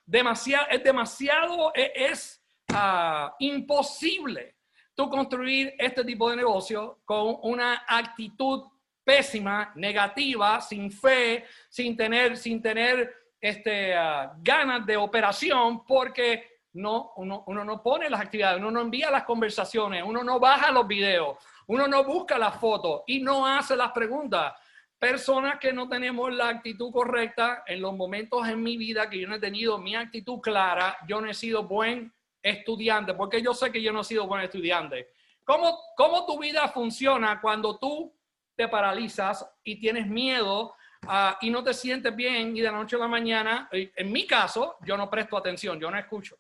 [0.06, 2.40] Demasiado, es demasiado, es,
[2.72, 4.56] ah, imposible
[4.94, 8.62] tú construir este tipo de negocio con una actitud
[9.02, 17.12] pésima, negativa, sin fe, sin tener, sin tener este, ah, ganas de operación, porque no,
[17.16, 20.86] uno, uno no pone las actividades, uno no envía las conversaciones, uno no baja los
[20.86, 24.54] videos, uno no busca las fotos y no hace las preguntas.
[24.98, 29.28] Personas que no tenemos la actitud correcta en los momentos en mi vida que yo
[29.28, 33.70] no he tenido mi actitud clara, yo no he sido buen estudiante, porque yo sé
[33.70, 35.10] que yo no he sido buen estudiante.
[35.44, 38.12] ¿Cómo, cómo tu vida funciona cuando tú
[38.56, 40.74] te paralizas y tienes miedo
[41.06, 44.10] ah, y no te sientes bien y de la noche a la mañana, eh, en
[44.10, 46.36] mi caso, yo no presto atención, yo no escucho.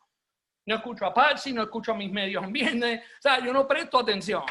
[0.66, 3.98] No escucho a Patsy, no escucho a mis medios ambientes, o sea, yo no presto
[3.98, 4.44] atención.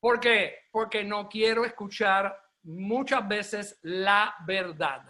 [0.00, 0.66] ¿Por qué?
[0.70, 5.02] Porque no quiero escuchar muchas veces la verdad.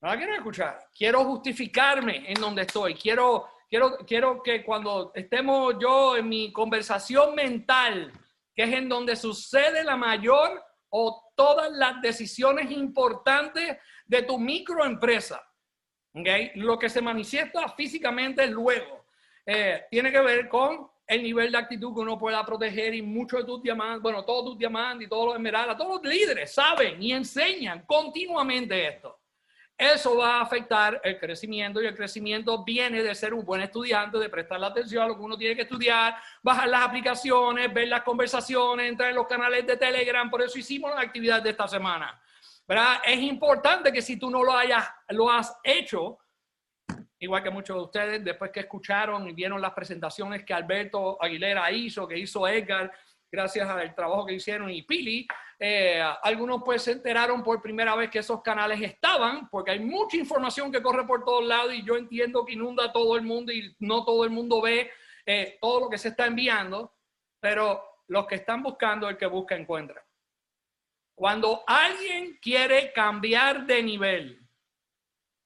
[0.00, 0.78] No la quiero escuchar.
[0.96, 2.94] Quiero justificarme en donde estoy.
[2.94, 8.12] Quiero, quiero, quiero que cuando estemos yo en mi conversación mental,
[8.54, 15.42] que es en donde sucede la mayor o todas las decisiones importantes de tu microempresa,
[16.12, 16.52] ¿okay?
[16.54, 19.03] lo que se manifiesta físicamente luego,
[19.46, 23.40] eh, tiene que ver con el nivel de actitud que uno pueda proteger y muchos
[23.40, 27.02] de tus diamantes, bueno, todos tus diamantes y todos los esmeraldas, todos los líderes saben
[27.02, 29.20] y enseñan continuamente esto.
[29.76, 34.18] Eso va a afectar el crecimiento y el crecimiento viene de ser un buen estudiante,
[34.18, 37.88] de prestar la atención a lo que uno tiene que estudiar, bajar las aplicaciones, ver
[37.88, 40.30] las conversaciones, entrar en los canales de Telegram.
[40.30, 42.20] Por eso hicimos la actividad de esta semana.
[42.66, 43.00] ¿verdad?
[43.04, 46.18] Es importante que si tú no lo hayas, lo has hecho,
[47.24, 51.70] igual que muchos de ustedes, después que escucharon y vieron las presentaciones que Alberto Aguilera
[51.72, 52.92] hizo, que hizo Edgar,
[53.32, 55.26] gracias al trabajo que hicieron y Pili,
[55.58, 60.16] eh, algunos pues se enteraron por primera vez que esos canales estaban, porque hay mucha
[60.16, 63.74] información que corre por todos lados y yo entiendo que inunda todo el mundo y
[63.78, 64.90] no todo el mundo ve
[65.24, 66.94] eh, todo lo que se está enviando,
[67.40, 70.04] pero los que están buscando, el que busca encuentra.
[71.14, 74.44] Cuando alguien quiere cambiar de nivel,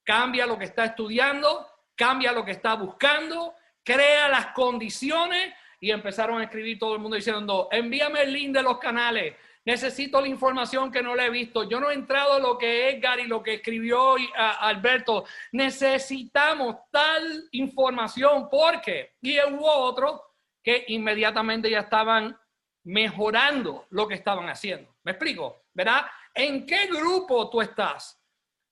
[0.08, 1.67] cambia lo que está estudiando,
[1.98, 7.16] cambia lo que está buscando, crea las condiciones y empezaron a escribir todo el mundo
[7.16, 9.34] diciendo, envíame el link de los canales,
[9.64, 12.90] necesito la información que no le he visto, yo no he entrado a lo que
[12.90, 20.20] Edgar y lo que escribió Alberto, necesitamos tal información porque, y hubo otros
[20.62, 22.38] que inmediatamente ya estaban
[22.84, 24.94] mejorando lo que estaban haciendo.
[25.02, 25.62] ¿Me explico?
[25.74, 26.06] ¿Verdad?
[26.32, 28.22] ¿En qué grupo tú estás?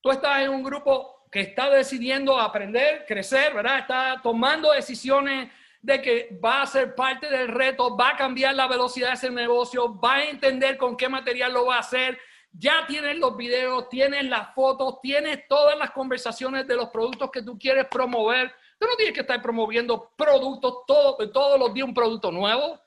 [0.01, 3.81] Tú estás en un grupo que está decidiendo aprender, crecer, ¿verdad?
[3.81, 5.51] Está tomando decisiones
[5.83, 9.31] de que va a ser parte del reto, va a cambiar la velocidad de ese
[9.31, 12.19] negocio, va a entender con qué material lo va a hacer.
[12.53, 17.43] Ya tienes los videos, tienes las fotos, tienes todas las conversaciones de los productos que
[17.43, 18.53] tú quieres promover.
[18.79, 22.81] Tú no tienes que estar promoviendo productos todo, todos los días un producto nuevo.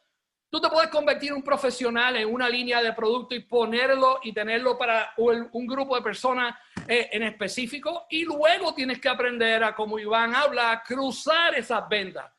[0.49, 4.33] Tú te puedes convertir en un profesional en una línea de producto y ponerlo y
[4.33, 6.55] tenerlo para un, grupo de personas
[6.87, 8.07] eh, en específico.
[8.09, 12.31] Y luego tienes que aprender a, como Iván habla, a cruzar esas ventas.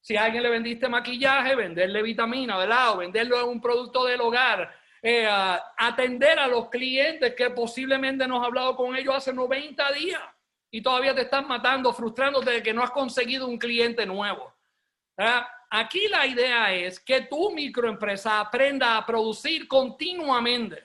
[0.00, 2.94] Si a alguien le vendiste maquillaje, venderle vitamina, ¿verdad?
[2.94, 4.74] O venderlo en un producto del hogar.
[5.00, 5.28] Eh,
[5.78, 10.22] atender a los clientes que posiblemente no has hablado con ellos hace 90 días
[10.68, 14.52] y todavía te están matando, frustrándote de que no has conseguido un cliente nuevo.
[15.16, 15.46] ¿verdad?
[15.74, 20.82] Aquí la idea es que tu microempresa aprenda a producir continuamente,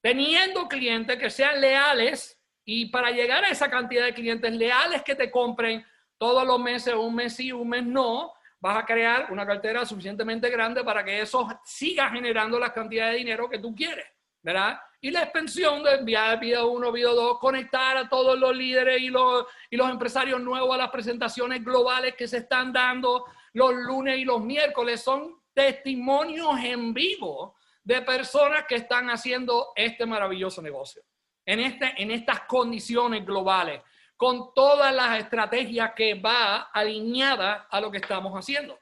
[0.00, 5.16] teniendo clientes que sean leales y para llegar a esa cantidad de clientes leales que
[5.16, 5.84] te compren
[6.18, 10.48] todos los meses, un mes sí, un mes no, vas a crear una cartera suficientemente
[10.50, 14.06] grande para que eso siga generando la cantidad de dinero que tú quieres,
[14.40, 14.78] ¿verdad?
[15.00, 19.08] Y la expansión de enviar video 1, video 2, conectar a todos los líderes y
[19.08, 24.18] los, y los empresarios nuevos a las presentaciones globales que se están dando los lunes
[24.18, 31.02] y los miércoles son testimonios en vivo de personas que están haciendo este maravilloso negocio
[31.44, 33.80] en, este, en estas condiciones globales,
[34.16, 38.78] con todas las estrategias que va alineada a lo que estamos haciendo.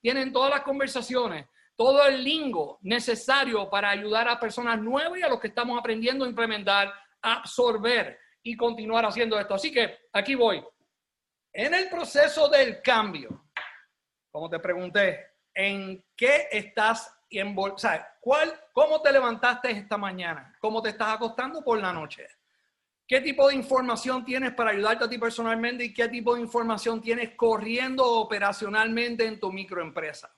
[0.00, 5.28] Tienen todas las conversaciones, todo el lingo necesario para ayudar a personas nuevas y a
[5.28, 9.54] los que estamos aprendiendo a implementar, absorber y continuar haciendo esto.
[9.54, 10.64] Así que aquí voy.
[11.52, 13.47] En el proceso del cambio,
[14.30, 17.54] como te pregunté, ¿en qué estás en
[18.20, 20.56] ¿cuál, ¿Cómo te levantaste esta mañana?
[20.60, 22.26] ¿Cómo te estás acostando por la noche?
[23.06, 27.00] ¿Qué tipo de información tienes para ayudarte a ti personalmente y qué tipo de información
[27.00, 30.34] tienes corriendo operacionalmente en tu microempresa?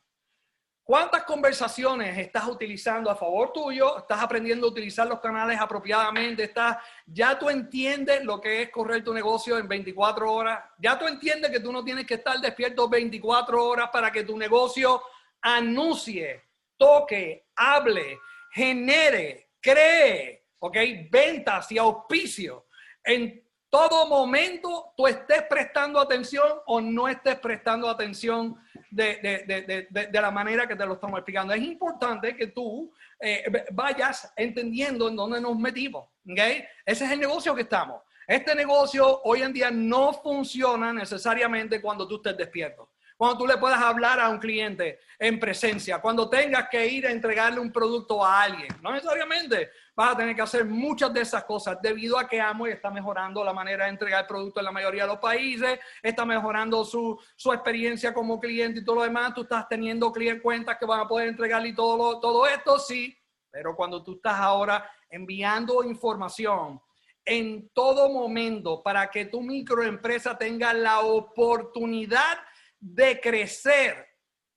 [0.90, 3.98] ¿Cuántas conversaciones estás utilizando a favor tuyo?
[3.98, 6.42] ¿Estás aprendiendo a utilizar los canales apropiadamente?
[6.42, 10.64] ¿Estás, ¿Ya tú entiendes lo que es correr tu negocio en 24 horas?
[10.80, 14.36] ¿Ya tú entiendes que tú no tienes que estar despierto 24 horas para que tu
[14.36, 15.00] negocio
[15.40, 18.18] anuncie, toque, hable,
[18.50, 20.76] genere, cree, ¿ok?
[21.08, 22.66] Ventas y auspicio
[23.04, 28.56] en todo momento tú estés prestando atención o no estés prestando atención
[28.90, 31.54] de, la manera que te lo estamos explicando.
[31.54, 36.08] Es importante que tú eh, vayas entendiendo en dónde nos metimos.
[36.28, 36.64] ¿okay?
[36.84, 38.02] Ese es el negocio que estamos.
[38.26, 43.58] Este negocio hoy en día no funciona necesariamente cuando tú estés despierto cuando tú le
[43.58, 48.24] puedas hablar a un cliente en presencia, cuando tengas que ir a entregarle un producto
[48.24, 48.68] a alguien.
[48.80, 52.72] No necesariamente vas a tener que hacer muchas de esas cosas debido a que Amway
[52.72, 56.24] está mejorando la manera de entregar el producto en la mayoría de los países, está
[56.24, 59.34] mejorando su, su experiencia como cliente y todo lo demás.
[59.34, 63.14] Tú estás teniendo clientes cuentas que van a poder entregarle todo, todo esto, sí,
[63.50, 66.80] pero cuando tú estás ahora enviando información
[67.22, 72.38] en todo momento para que tu microempresa tenga la oportunidad
[72.78, 74.08] de crecer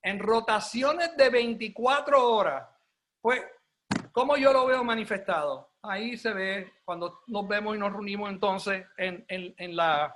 [0.02, 2.66] en rotaciones de 24 horas,
[3.20, 3.42] pues,
[4.14, 5.74] ¿cómo yo lo veo manifestado?
[5.82, 10.16] Ahí se ve cuando nos vemos y nos reunimos entonces en, en la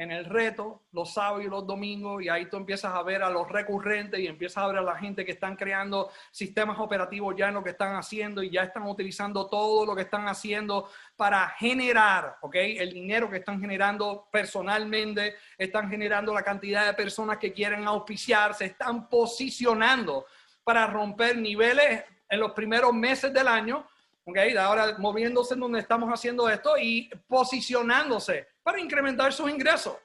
[0.00, 3.28] en el reto los sábados y los domingos y ahí tú empiezas a ver a
[3.28, 7.48] los recurrentes y empiezas a ver a la gente que están creando sistemas operativos ya
[7.48, 11.50] en lo que están haciendo y ya están utilizando todo lo que están haciendo para
[11.50, 12.54] generar, ¿ok?
[12.54, 18.54] El dinero que están generando personalmente, están generando la cantidad de personas que quieren auspiciar,
[18.54, 20.24] se están posicionando
[20.64, 23.86] para romper niveles en los primeros meses del año,
[24.24, 24.38] ¿ok?
[24.58, 29.96] Ahora moviéndose en donde estamos haciendo esto y posicionándose para incrementar sus ingresos.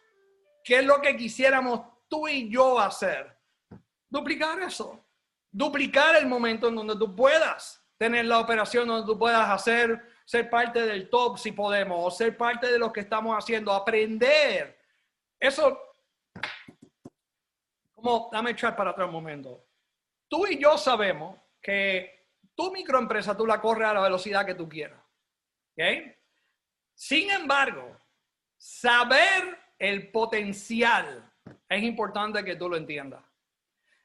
[0.66, 3.38] ¿qué es lo que quisiéramos tú y yo hacer?
[4.10, 5.00] Duplicar eso.
[5.52, 10.50] Duplicar el momento en donde tú puedas tener la operación, donde tú puedas hacer, ser
[10.50, 14.78] parte del top si podemos, o ser parte de lo que estamos haciendo, aprender.
[15.40, 15.80] Eso,
[17.94, 19.64] como, dame echar para atrás un momento.
[20.28, 22.15] Tú y yo sabemos que
[22.56, 25.02] tu microempresa tú la corres a la velocidad que tú quieras.
[26.94, 27.98] Sin embargo,
[28.58, 31.32] saber el potencial
[31.68, 33.24] es importante que tú lo entiendas.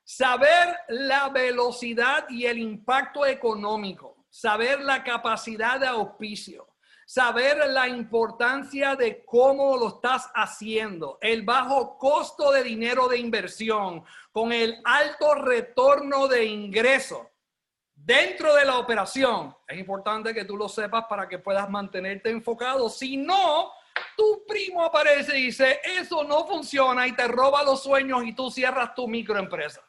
[0.04, 6.66] Saber la velocidad y el impacto económico, saber la capacidad de auspicio,
[7.06, 14.04] saber la importancia de cómo lo estás haciendo, el bajo costo de dinero de inversión
[14.32, 17.29] con el alto retorno de ingreso
[18.10, 19.54] dentro de la operación.
[19.68, 22.88] Es importante que tú lo sepas para que puedas mantenerte enfocado.
[22.88, 23.70] Si no,
[24.16, 28.50] tu primo aparece y dice, eso no funciona y te roba los sueños y tú
[28.50, 29.80] cierras tu microempresa.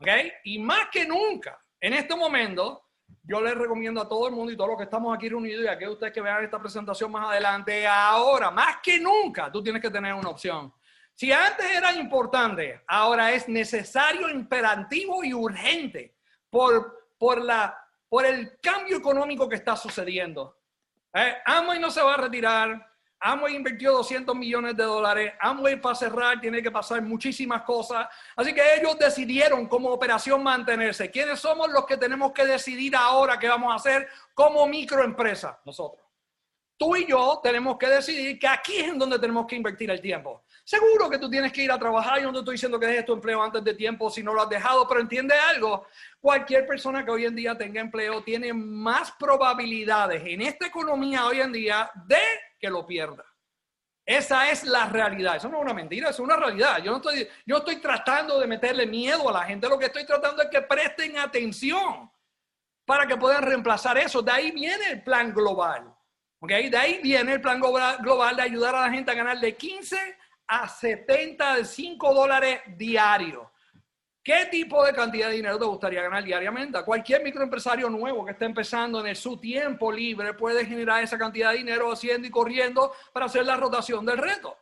[0.00, 0.08] ¿Ok?
[0.42, 2.88] Y más que nunca, en este momento,
[3.22, 5.68] yo les recomiendo a todo el mundo y todos los que estamos aquí reunidos y
[5.68, 9.80] a aquellos ustedes que vean esta presentación más adelante, ahora, más que nunca, tú tienes
[9.80, 10.74] que tener una opción.
[11.14, 16.16] Si antes era importante, ahora es necesario, imperativo y urgente
[16.48, 20.56] por, por, la, por el cambio económico que está sucediendo.
[21.12, 22.88] Eh, Amway no se va a retirar.
[23.20, 25.34] Amway invirtió 200 millones de dólares.
[25.38, 28.08] Amway para cerrar tiene que pasar muchísimas cosas.
[28.34, 31.10] Así que ellos decidieron como operación mantenerse.
[31.10, 35.60] ¿Quiénes somos los que tenemos que decidir ahora qué vamos a hacer como microempresa?
[35.66, 36.02] Nosotros.
[36.78, 40.00] Tú y yo tenemos que decidir que aquí es en donde tenemos que invertir el
[40.00, 40.42] tiempo.
[40.70, 42.20] Seguro que tú tienes que ir a trabajar.
[42.20, 44.42] Yo no te estoy diciendo que dejes tu empleo antes de tiempo si no lo
[44.42, 45.88] has dejado, pero entiende algo.
[46.20, 51.40] Cualquier persona que hoy en día tenga empleo tiene más probabilidades en esta economía hoy
[51.40, 52.22] en día de
[52.56, 53.24] que lo pierda.
[54.06, 55.34] Esa es la realidad.
[55.38, 56.80] Eso no es una mentira, es una realidad.
[56.84, 59.68] Yo no estoy, yo estoy tratando de meterle miedo a la gente.
[59.68, 62.08] Lo que estoy tratando es que presten atención
[62.84, 64.22] para que puedan reemplazar eso.
[64.22, 65.92] De ahí viene el plan global.
[66.38, 66.70] ¿okay?
[66.70, 69.56] De ahí viene el plan global, global de ayudar a la gente a ganar de
[69.56, 70.19] 15
[70.50, 73.46] a 75 dólares diarios.
[74.22, 76.82] ¿Qué tipo de cantidad de dinero te gustaría ganar diariamente?
[76.84, 81.58] Cualquier microempresario nuevo que esté empezando en su tiempo libre puede generar esa cantidad de
[81.58, 84.58] dinero haciendo y corriendo para hacer la rotación del reto.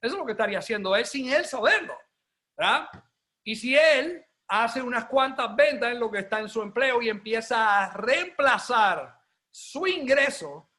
[0.00, 1.98] Eso es lo que estaría haciendo él sin él saberlo.
[2.56, 2.88] ¿verdad?
[3.42, 7.08] Y si él hace unas cuantas ventas en lo que está en su empleo y
[7.08, 9.20] empieza a reemplazar
[9.50, 10.70] su ingreso,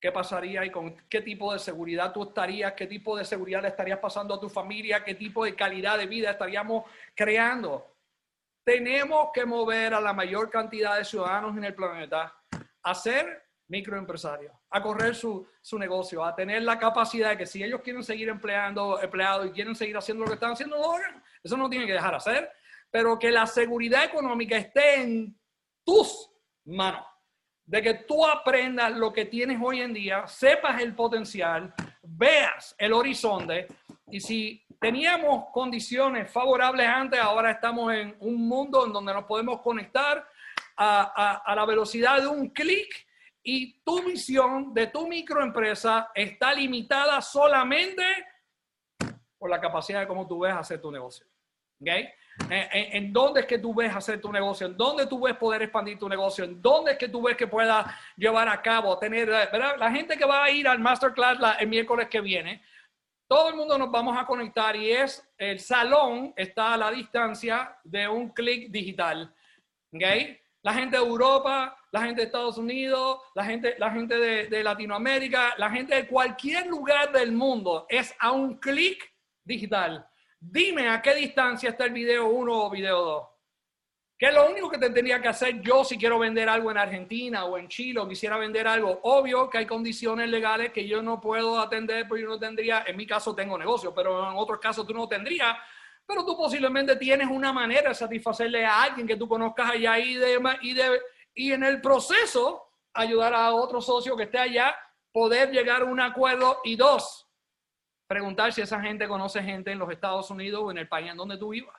[0.00, 2.72] ¿Qué pasaría y con qué tipo de seguridad tú estarías?
[2.74, 5.02] ¿Qué tipo de seguridad le estarías pasando a tu familia?
[5.02, 6.84] ¿Qué tipo de calidad de vida estaríamos
[7.16, 7.96] creando?
[8.62, 12.32] Tenemos que mover a la mayor cantidad de ciudadanos en el planeta
[12.82, 17.62] a ser microempresarios, a correr su, su negocio, a tener la capacidad de que si
[17.64, 21.22] ellos quieren seguir empleando empleados y quieren seguir haciendo lo que están haciendo, lo hagan.
[21.42, 22.52] Eso no tiene que dejar de hacer,
[22.88, 25.36] pero que la seguridad económica esté en
[25.84, 26.30] tus
[26.64, 27.04] manos
[27.68, 32.94] de que tú aprendas lo que tienes hoy en día, sepas el potencial, veas el
[32.94, 33.66] horizonte
[34.10, 39.60] y si teníamos condiciones favorables antes, ahora estamos en un mundo en donde nos podemos
[39.60, 40.26] conectar
[40.78, 43.06] a, la velocidad de un clic
[43.42, 48.02] y tu visión de tu microempresa está limitada solamente
[49.36, 51.26] por la capacidad de cómo tú ves hacer tu negocio.
[51.82, 52.08] ¿Okay?
[52.50, 55.62] En, en, dónde es que tú ves hacer tu negocio, en dónde tú ves poder
[55.62, 57.86] expandir tu negocio, en dónde es que tú ves que puedas
[58.16, 59.76] llevar a cabo, tener, ¿verdad?
[59.78, 62.62] La gente que va a ir al masterclass la, el miércoles que viene,
[63.28, 67.76] todo el mundo nos vamos a conectar y es el salón está a la distancia
[67.84, 69.34] de un clic digital.
[69.92, 70.40] ¿okay?
[70.62, 74.64] La gente de Europa, la gente de Estados Unidos, la gente, la gente de, de
[74.64, 79.12] Latinoamérica, la gente de cualquier lugar del mundo es a un clic
[79.44, 80.08] digital.
[80.40, 83.28] Dime a qué distancia está el video 1 o video 2.
[84.16, 87.44] ¿Qué es lo único que tendría que hacer yo si quiero vender algo en Argentina
[87.44, 89.00] o en Chile o quisiera vender algo?
[89.02, 92.96] Obvio que hay condiciones legales que yo no puedo atender, porque yo no tendría, en
[92.96, 95.56] mi caso tengo negocio, pero en otros casos tú no tendrías.
[96.04, 100.14] Pero tú posiblemente tienes una manera de satisfacerle a alguien que tú conozcas allá y,
[100.14, 101.00] de, y, de,
[101.34, 104.74] y en el proceso ayudar a otro socio que esté allá,
[105.12, 106.60] poder llegar a un acuerdo.
[106.64, 107.27] Y dos,
[108.08, 111.16] preguntar si esa gente conoce gente en los Estados Unidos o en el país en
[111.16, 111.76] donde tú vivas.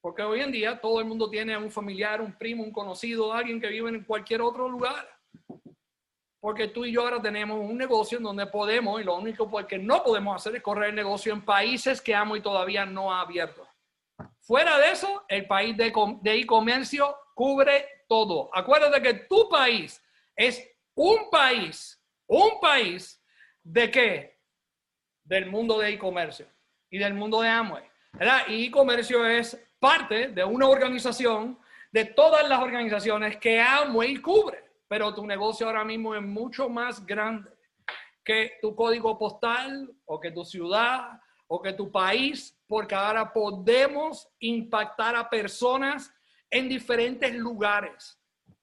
[0.00, 3.60] Porque hoy en día todo el mundo tiene un familiar, un primo, un conocido, alguien
[3.60, 5.06] que vive en cualquier otro lugar.
[6.40, 9.78] Porque tú y yo ahora tenemos un negocio en donde podemos, y lo único que
[9.78, 13.22] no podemos hacer es correr el negocio en países que amo y todavía no ha
[13.22, 13.66] abierto.
[14.40, 15.92] Fuera de eso, el país de
[16.24, 18.48] e-comercio cubre todo.
[18.54, 20.00] Acuérdate que tu país
[20.36, 23.20] es un país, un país
[23.64, 24.37] de qué?
[25.28, 26.46] Del mundo de e-comercio.
[26.90, 27.84] y del mundo de Amway.
[28.14, 28.42] ¿verdad?
[28.48, 31.58] Y comercio es parte de una organización,
[31.92, 37.04] de todas las organizaciones que Amway cubre, pero tu negocio ahora mismo es mucho más
[37.04, 37.50] grande
[38.24, 44.28] que tu código postal o que tu ciudad o que tu país, porque ahora podemos
[44.40, 46.12] impactar a personas
[46.50, 48.18] en diferentes lugares.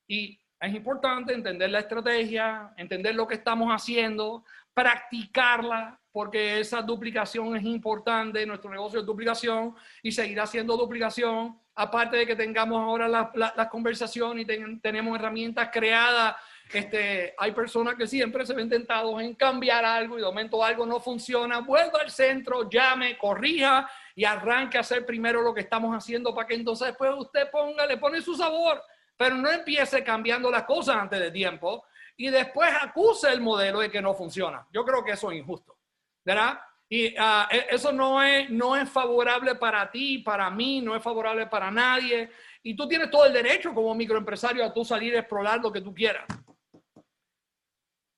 [0.08, 4.44] Y es importante entender la estrategia, entender lo que estamos haciendo,
[4.76, 9.74] practicarla, porque esa duplicación es importante, nuestro negocio es duplicación
[10.04, 14.82] y seguirá siendo duplicación, aparte de que tengamos ahora las la, la conversaciones y ten,
[14.82, 16.36] tenemos herramientas creadas.
[16.74, 20.86] Este, hay personas que siempre se ven tentados en cambiar algo y de momento algo
[20.86, 25.96] no funciona, vuelva al centro, llame, corrija y arranque a hacer primero lo que estamos
[25.96, 28.82] haciendo para que entonces después usted ponga, le pone su sabor,
[29.16, 31.86] pero no empiece cambiando las cosas antes de tiempo
[32.18, 34.66] y después acuse el modelo de que no funciona.
[34.72, 35.76] Yo creo que eso es injusto.
[36.26, 36.60] ¿verdad?
[36.90, 41.48] Y uh, eso no es, no es favorable para ti, para mí, no es favorable
[41.48, 42.30] para nadie.
[42.64, 45.82] Y tú tienes todo el derecho como microempresario a tú salir a explorar lo que
[45.82, 46.26] tú quieras.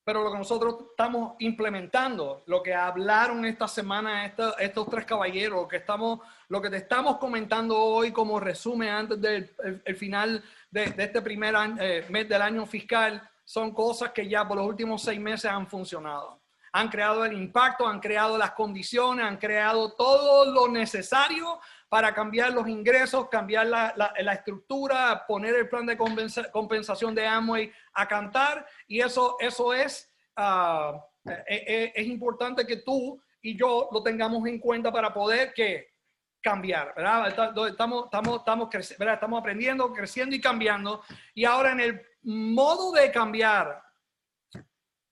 [0.03, 5.67] Pero lo que nosotros estamos implementando, lo que hablaron esta semana estos, tres caballeros, lo
[5.67, 10.41] que, estamos, lo que te estamos comentando hoy como resumen antes del el, final
[10.71, 15.01] de, este primer eh, mes del año fiscal, son cosas que ya por los últimos
[15.01, 16.41] seis meses han funcionado
[16.77, 22.53] han creado el impacto, han creado las condiciones, han creado todo lo necesario para cambiar
[22.53, 27.71] los ingresos, cambiar la, la, la estructura, poner el plan de compensa, compensación de Amway
[27.93, 28.67] a cantar.
[28.87, 30.99] Y eso, eso es, uh,
[31.47, 35.93] es, es, importante que tú y yo lo tengamos en cuenta para poder que
[36.41, 37.27] cambiar, ¿verdad?
[37.27, 38.69] Estamos, estamos, estamos,
[38.99, 39.15] ¿verdad?
[39.15, 41.01] estamos aprendiendo, creciendo y cambiando.
[41.33, 43.81] Y ahora en el modo de cambiar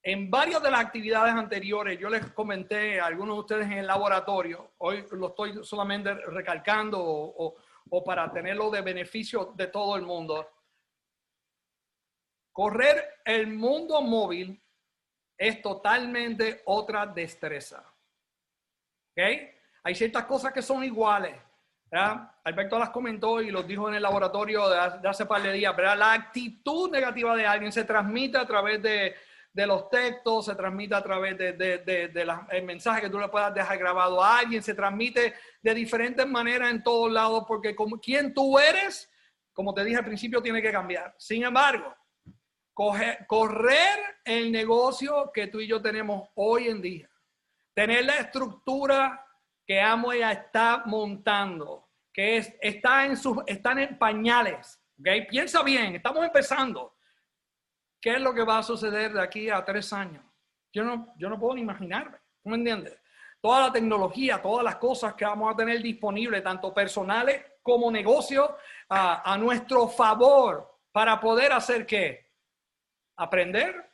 [0.04, 3.88] en varias de las actividades anteriores, yo les comenté a algunos de ustedes en el
[3.88, 7.56] laboratorio, hoy lo estoy solamente recalcando o,
[8.04, 10.48] para tenerlo de beneficio de todo el mundo.
[12.52, 14.62] Correr el mundo móvil
[15.38, 17.80] es totalmente otra destreza.
[19.12, 19.24] ¿Ok?
[19.84, 21.36] Hay ciertas cosas que son iguales.
[21.90, 22.32] ¿Verdad?
[22.44, 25.76] Alberto las comentó y los dijo en el laboratorio de, de hace par de días.
[25.76, 25.98] ¿verdad?
[25.98, 29.16] La actitud negativa de alguien se transmite a través de,
[29.56, 33.78] de los textos, se transmite a través de, de, mensaje que tú le puedas dejar
[33.78, 38.60] grabado a alguien, se transmite de diferentes maneras en todos lados, porque como quien tú
[38.60, 39.10] eres,
[39.54, 41.16] como te dije al principio, tiene que cambiar.
[41.18, 41.96] Sin embargo,
[42.74, 47.10] coger, correr el negocio que tú y yo tenemos hoy en día,
[47.74, 49.25] tener la estructura
[49.66, 55.26] que ya está montando, que es, está en sus, están en pañales, ¿okay?
[55.26, 56.96] Piensa bien, estamos empezando
[58.06, 60.24] ¿Qué es lo que va a suceder de aquí a tres años?
[60.72, 62.20] Yo no, yo no puedo ni imaginarme.
[62.44, 63.02] ¿Tú me entiendes?
[63.42, 68.48] Toda la tecnología, todas las cosas que vamos a tener disponibles, tanto personales como negocios,
[68.90, 72.32] a, a nuestro favor para poder hacer qué?
[73.18, 73.90] Aprender,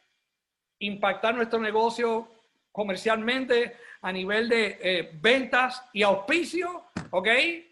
[0.80, 2.28] impactar nuestro negocio
[2.70, 7.28] comercialmente a nivel de eh, ventas y auspicio, ¿ok?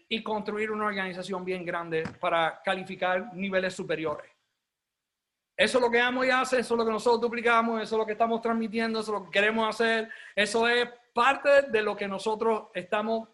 [0.08, 4.30] Y construir una organización bien grande para calificar niveles superiores.
[5.56, 7.98] Eso es lo que Amo y hace, eso es lo que nosotros duplicamos, eso es
[7.98, 11.94] lo que estamos transmitiendo, eso es lo que queremos hacer, eso es parte de lo
[11.96, 13.28] que nosotros estamos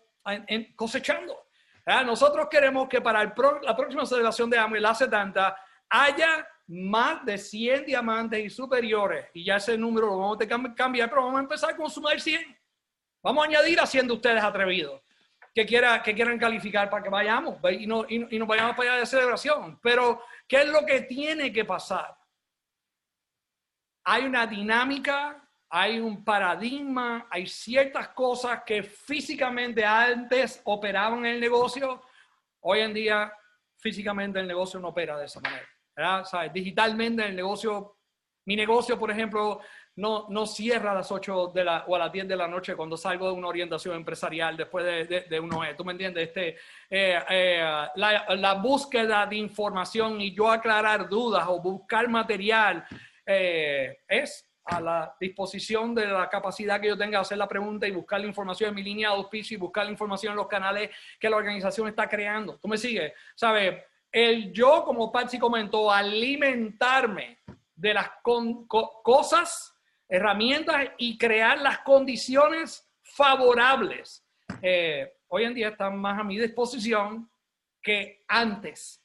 [0.75, 1.47] cosechando.
[1.85, 2.05] ¿verdad?
[2.05, 5.57] Nosotros queremos que para pro, la próxima celebración de Amo y la 70
[5.89, 11.09] haya más de 100 diamantes y superiores, y ya ese número lo vamos a cambiar,
[11.09, 12.59] pero vamos a empezar con sumar 100.
[13.27, 15.03] Vamos a añadir haciendo ustedes atrevidos
[15.53, 18.93] que, quiera, que quieran calificar para que vayamos y, no, y, y nos vayamos para
[18.93, 19.81] allá de celebración.
[19.83, 22.17] Pero, ¿qué es lo que tiene que pasar?
[24.05, 31.41] Hay una dinámica, hay un paradigma, hay ciertas cosas que físicamente antes operaban en el
[31.41, 32.01] negocio,
[32.61, 33.33] hoy en día
[33.77, 35.69] físicamente el negocio no opera de esa manera.
[35.97, 36.25] ¿verdad?
[36.27, 36.53] ¿Sabes?
[36.53, 37.97] Digitalmente el negocio,
[38.45, 39.61] mi negocio, por ejemplo,
[39.97, 42.77] no, no cierra a las 8 de la, o a las 10 de la noche
[42.77, 45.61] cuando salgo de una orientación empresarial después de, de, uno.
[45.77, 46.29] ¿Tú me entiendes?
[46.29, 46.57] Este,
[46.91, 52.87] eh, eh, la, la, búsqueda de información y yo aclarar dudas o buscar material
[53.25, 57.87] eh, es a la disposición de la capacidad que yo tenga de hacer la pregunta
[57.87, 60.49] y buscar la información en mi línea de auspicio y buscar la información en los
[60.49, 62.59] canales que la organización está creando.
[62.59, 63.13] ¿Tú me sigues?
[63.35, 63.83] ¿Sabes?
[64.11, 67.39] El yo, como Patsy comentó, alimentarme
[67.75, 68.11] de las
[69.03, 69.76] cosas,
[70.09, 74.25] herramientas y crear las condiciones favorables.
[74.63, 77.29] Eh, hoy en día están más a mi disposición
[77.83, 79.03] que antes.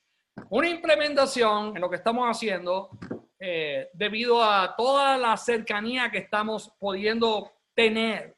[0.49, 2.89] Una implementación en lo que estamos haciendo
[3.39, 8.36] eh, debido a toda la cercanía que estamos pudiendo tener.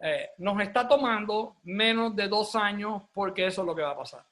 [0.00, 3.96] Eh, nos está tomando menos de dos años porque eso es lo que va a
[3.96, 4.24] pasar.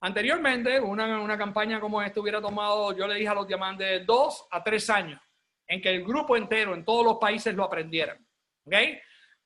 [0.00, 4.46] Anteriormente, una, una campaña como esta hubiera tomado, yo le dije a los diamantes, dos
[4.50, 5.20] a tres años
[5.66, 8.18] en que el grupo entero en todos los países lo aprendieran.
[8.64, 8.74] ¿Ok?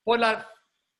[0.02, 0.48] Por la,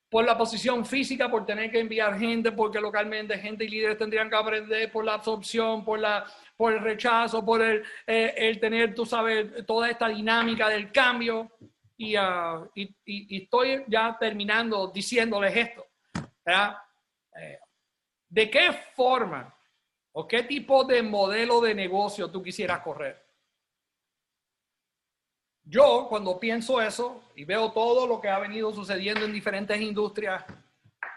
[0.09, 4.29] por la posición física, por tener que enviar gente, porque localmente gente y líderes tendrían
[4.29, 6.25] que aprender por la absorción, por, la,
[6.57, 11.51] por el rechazo, por el, eh, el tener, tú sabes, toda esta dinámica del cambio.
[11.97, 12.61] Y, ah,
[13.05, 15.87] estoy ya terminando diciéndoles esto.
[16.45, 17.59] Eh,
[18.27, 19.55] ¿De qué forma
[20.13, 23.20] o qué tipo de modelo de negocio tú quisieras correr?
[25.63, 30.43] Yo, cuando pienso eso y veo todo lo que ha venido sucediendo en diferentes industrias,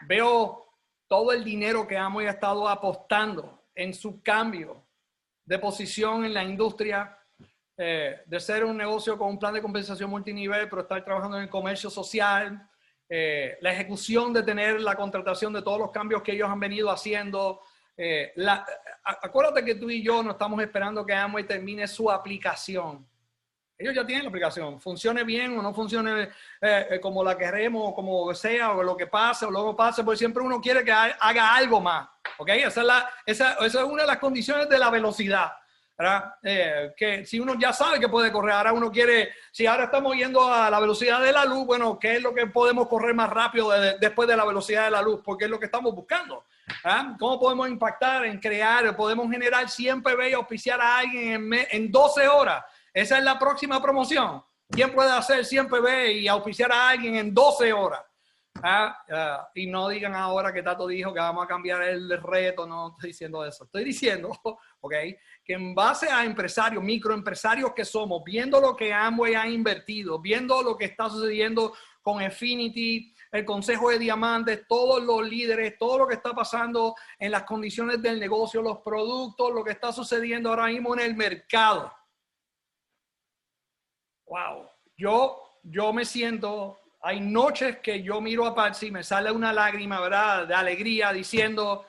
[0.06, 0.66] veo
[1.08, 4.84] todo el dinero que Amway ha estado apostando en su cambio
[5.44, 7.18] de posición en la industria,
[7.76, 11.44] eh, de ser un negocio con un plan de compensación multinivel, pero estar trabajando en
[11.44, 12.68] el comercio social,
[13.08, 16.90] eh, la ejecución de tener la contratación de todos los cambios que ellos han venido
[16.90, 17.60] haciendo.
[17.96, 18.32] Eh,
[19.04, 23.06] acuérdate que tú y yo no estamos esperando que Amway termine su aplicación.
[23.76, 26.28] Ellos ya tienen la aplicación, funcione bien o no funcione
[26.60, 30.18] eh, como la queremos, o como sea, o lo que pase, o luego pase, porque
[30.18, 32.08] siempre uno quiere que haga algo más.
[32.38, 32.50] ¿Ok?
[32.50, 35.52] Esa es, la, esa, esa es una de las condiciones de la velocidad.
[35.96, 36.34] ¿verdad?
[36.42, 40.16] Eh, que si uno ya sabe que puede correr, ahora uno quiere, si ahora estamos
[40.16, 43.30] yendo a la velocidad de la luz, bueno, ¿qué es lo que podemos correr más
[43.30, 45.20] rápido de, después de la velocidad de la luz?
[45.24, 46.44] Porque es lo que estamos buscando.
[46.82, 47.16] ¿verdad?
[47.18, 48.96] ¿Cómo podemos impactar en crear?
[48.96, 52.64] Podemos generar 100 PB y auspiciar a alguien en, en 12 horas.
[52.94, 54.40] Esa es la próxima promoción.
[54.70, 58.00] ¿Quién puede hacer 100 PB y auspiciar a alguien en 12 horas?
[58.62, 62.66] Ah, ah, y no digan ahora que Tato dijo que vamos a cambiar el reto,
[62.66, 63.64] no estoy diciendo eso.
[63.64, 64.30] Estoy diciendo,
[64.80, 64.94] ok,
[65.44, 70.62] que en base a empresarios, microempresarios que somos, viendo lo que Amway ha invertido, viendo
[70.62, 76.06] lo que está sucediendo con Infinity, el Consejo de Diamantes, todos los líderes, todo lo
[76.06, 80.66] que está pasando en las condiciones del negocio, los productos, lo que está sucediendo ahora
[80.66, 81.92] mismo en el mercado.
[84.26, 89.30] Wow, yo, yo me siento, hay noches que yo miro a Patsy y me sale
[89.30, 90.46] una lágrima, ¿verdad?
[90.46, 91.86] De alegría diciendo,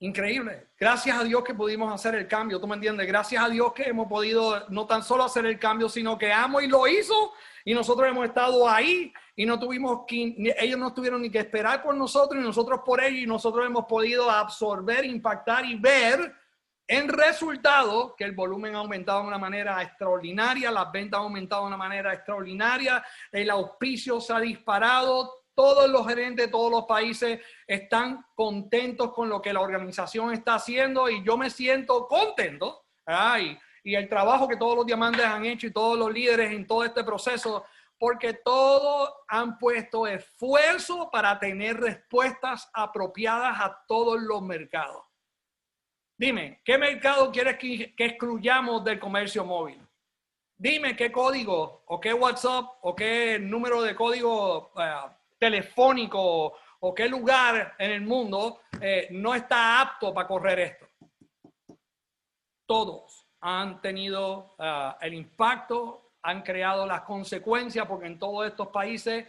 [0.00, 0.68] Increíble.
[0.78, 3.06] Gracias a Dios que pudimos hacer el cambio, ¿tú me entiendes?
[3.06, 6.60] Gracias a Dios que hemos podido no tan solo hacer el cambio, sino que amo
[6.60, 7.32] y lo hizo
[7.64, 11.82] y nosotros hemos estado ahí y no tuvimos que, ellos no tuvieron ni que esperar
[11.82, 16.34] por nosotros y nosotros por ellos y nosotros hemos podido absorber, impactar y ver
[16.88, 21.62] en resultado que el volumen ha aumentado de una manera extraordinaria, las ventas han aumentado
[21.62, 26.84] de una manera extraordinaria, el auspicio se ha disparado, todos los gerentes de todos los
[26.84, 32.84] países están contentos con lo que la organización está haciendo y yo me siento contento.
[33.06, 36.66] Ay, y el trabajo que todos los diamantes han hecho y todos los líderes en
[36.66, 37.64] todo este proceso,
[37.98, 45.05] porque todos han puesto esfuerzo para tener respuestas apropiadas a todos los mercados.
[46.18, 49.78] Dime, ¿qué mercado quieres que, excluyamos del comercio móvil?
[50.56, 57.06] Dime qué código o qué WhatsApp o qué número de código uh, telefónico o qué
[57.06, 60.86] lugar en el mundo eh, no está apto para correr esto.
[62.66, 69.26] Todos han tenido uh, el impacto, han creado las consecuencias, porque en todos estos países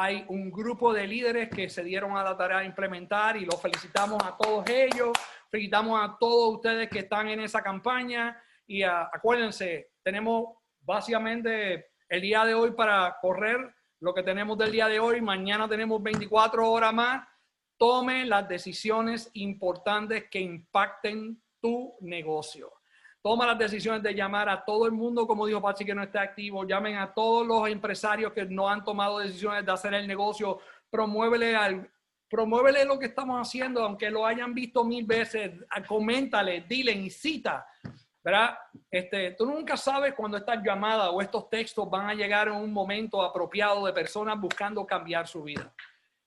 [0.00, 3.60] hay un grupo de líderes que se dieron a la tarea de implementar y los
[3.60, 5.10] felicitamos a todos ellos,
[5.50, 12.20] felicitamos a todos ustedes que están en esa campaña y uh, acuérdense, tenemos básicamente el
[12.20, 16.70] día de hoy para correr lo que tenemos del día de hoy, mañana tenemos 24
[16.70, 17.26] horas más.
[17.76, 22.77] Tome las decisiones importantes que impacten tu negocio.
[23.22, 26.22] Toma las decisiones de llamar a todo el mundo, como dijo Pachi, que no está
[26.22, 26.64] activo.
[26.64, 30.60] Llamen a todos los empresarios que no han tomado decisiones de hacer el negocio.
[30.88, 31.90] Promuévele, al,
[32.28, 35.52] promuévele lo que estamos haciendo, aunque lo hayan visto mil veces.
[35.86, 37.66] Coméntale, dile, incita
[38.22, 38.58] ¿verdad?
[38.90, 42.72] Este, tú nunca sabes cuando estas llamadas o estos textos van a llegar en un
[42.72, 45.72] momento apropiado de personas buscando cambiar su vida.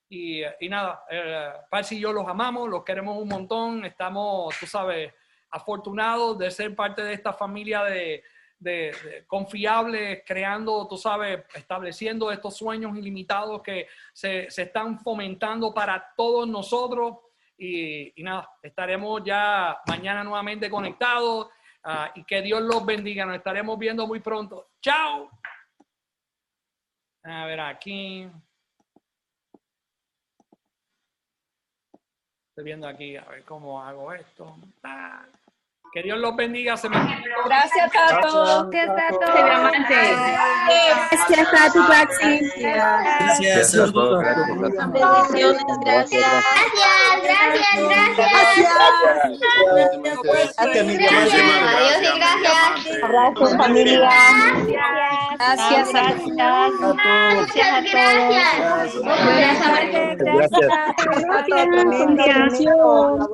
[0.08, 1.52] Y, y nada, eh,
[1.90, 5.12] y yo los amamos, los queremos un montón, estamos, tú sabes,
[5.52, 8.24] afortunados de ser parte de esta familia de,
[9.26, 16.48] confiables, creando, tú sabes, estableciendo estos sueños ilimitados que se, se están fomentando para todos
[16.48, 17.18] nosotros.
[17.58, 21.48] Y, y, nada, estaremos ya mañana nuevamente conectados.
[21.84, 23.26] Uh, y que Dios los bendiga.
[23.26, 24.70] Nos estaremos viendo muy pronto.
[24.80, 25.28] Chao.
[27.24, 28.28] A ver aquí.
[32.50, 34.56] Estoy viendo aquí, a ver cómo hago esto.
[34.82, 35.26] Ah.
[35.92, 36.74] Que Dios los bendiga.
[36.78, 36.96] Se me
[37.44, 38.70] Gracias, Tato.
[38.70, 39.30] Gracias, Tato.
[39.30, 39.94] Diamante.
[41.10, 42.40] Gracias, Tato Paxi.
[42.56, 44.24] Gracias a todos.
[44.90, 46.44] Bendiciones, gracias.
[47.22, 48.72] Gracias, gracias, gracias.
[50.98, 51.36] Gracias.
[51.68, 53.02] Adiós y gracias.
[53.02, 54.10] Abrazo, familia.
[55.36, 56.72] Gracias, gracias.
[57.36, 58.56] Muchas gracias.
[60.18, 60.72] Gracias.
[62.16, 63.28] Gracias.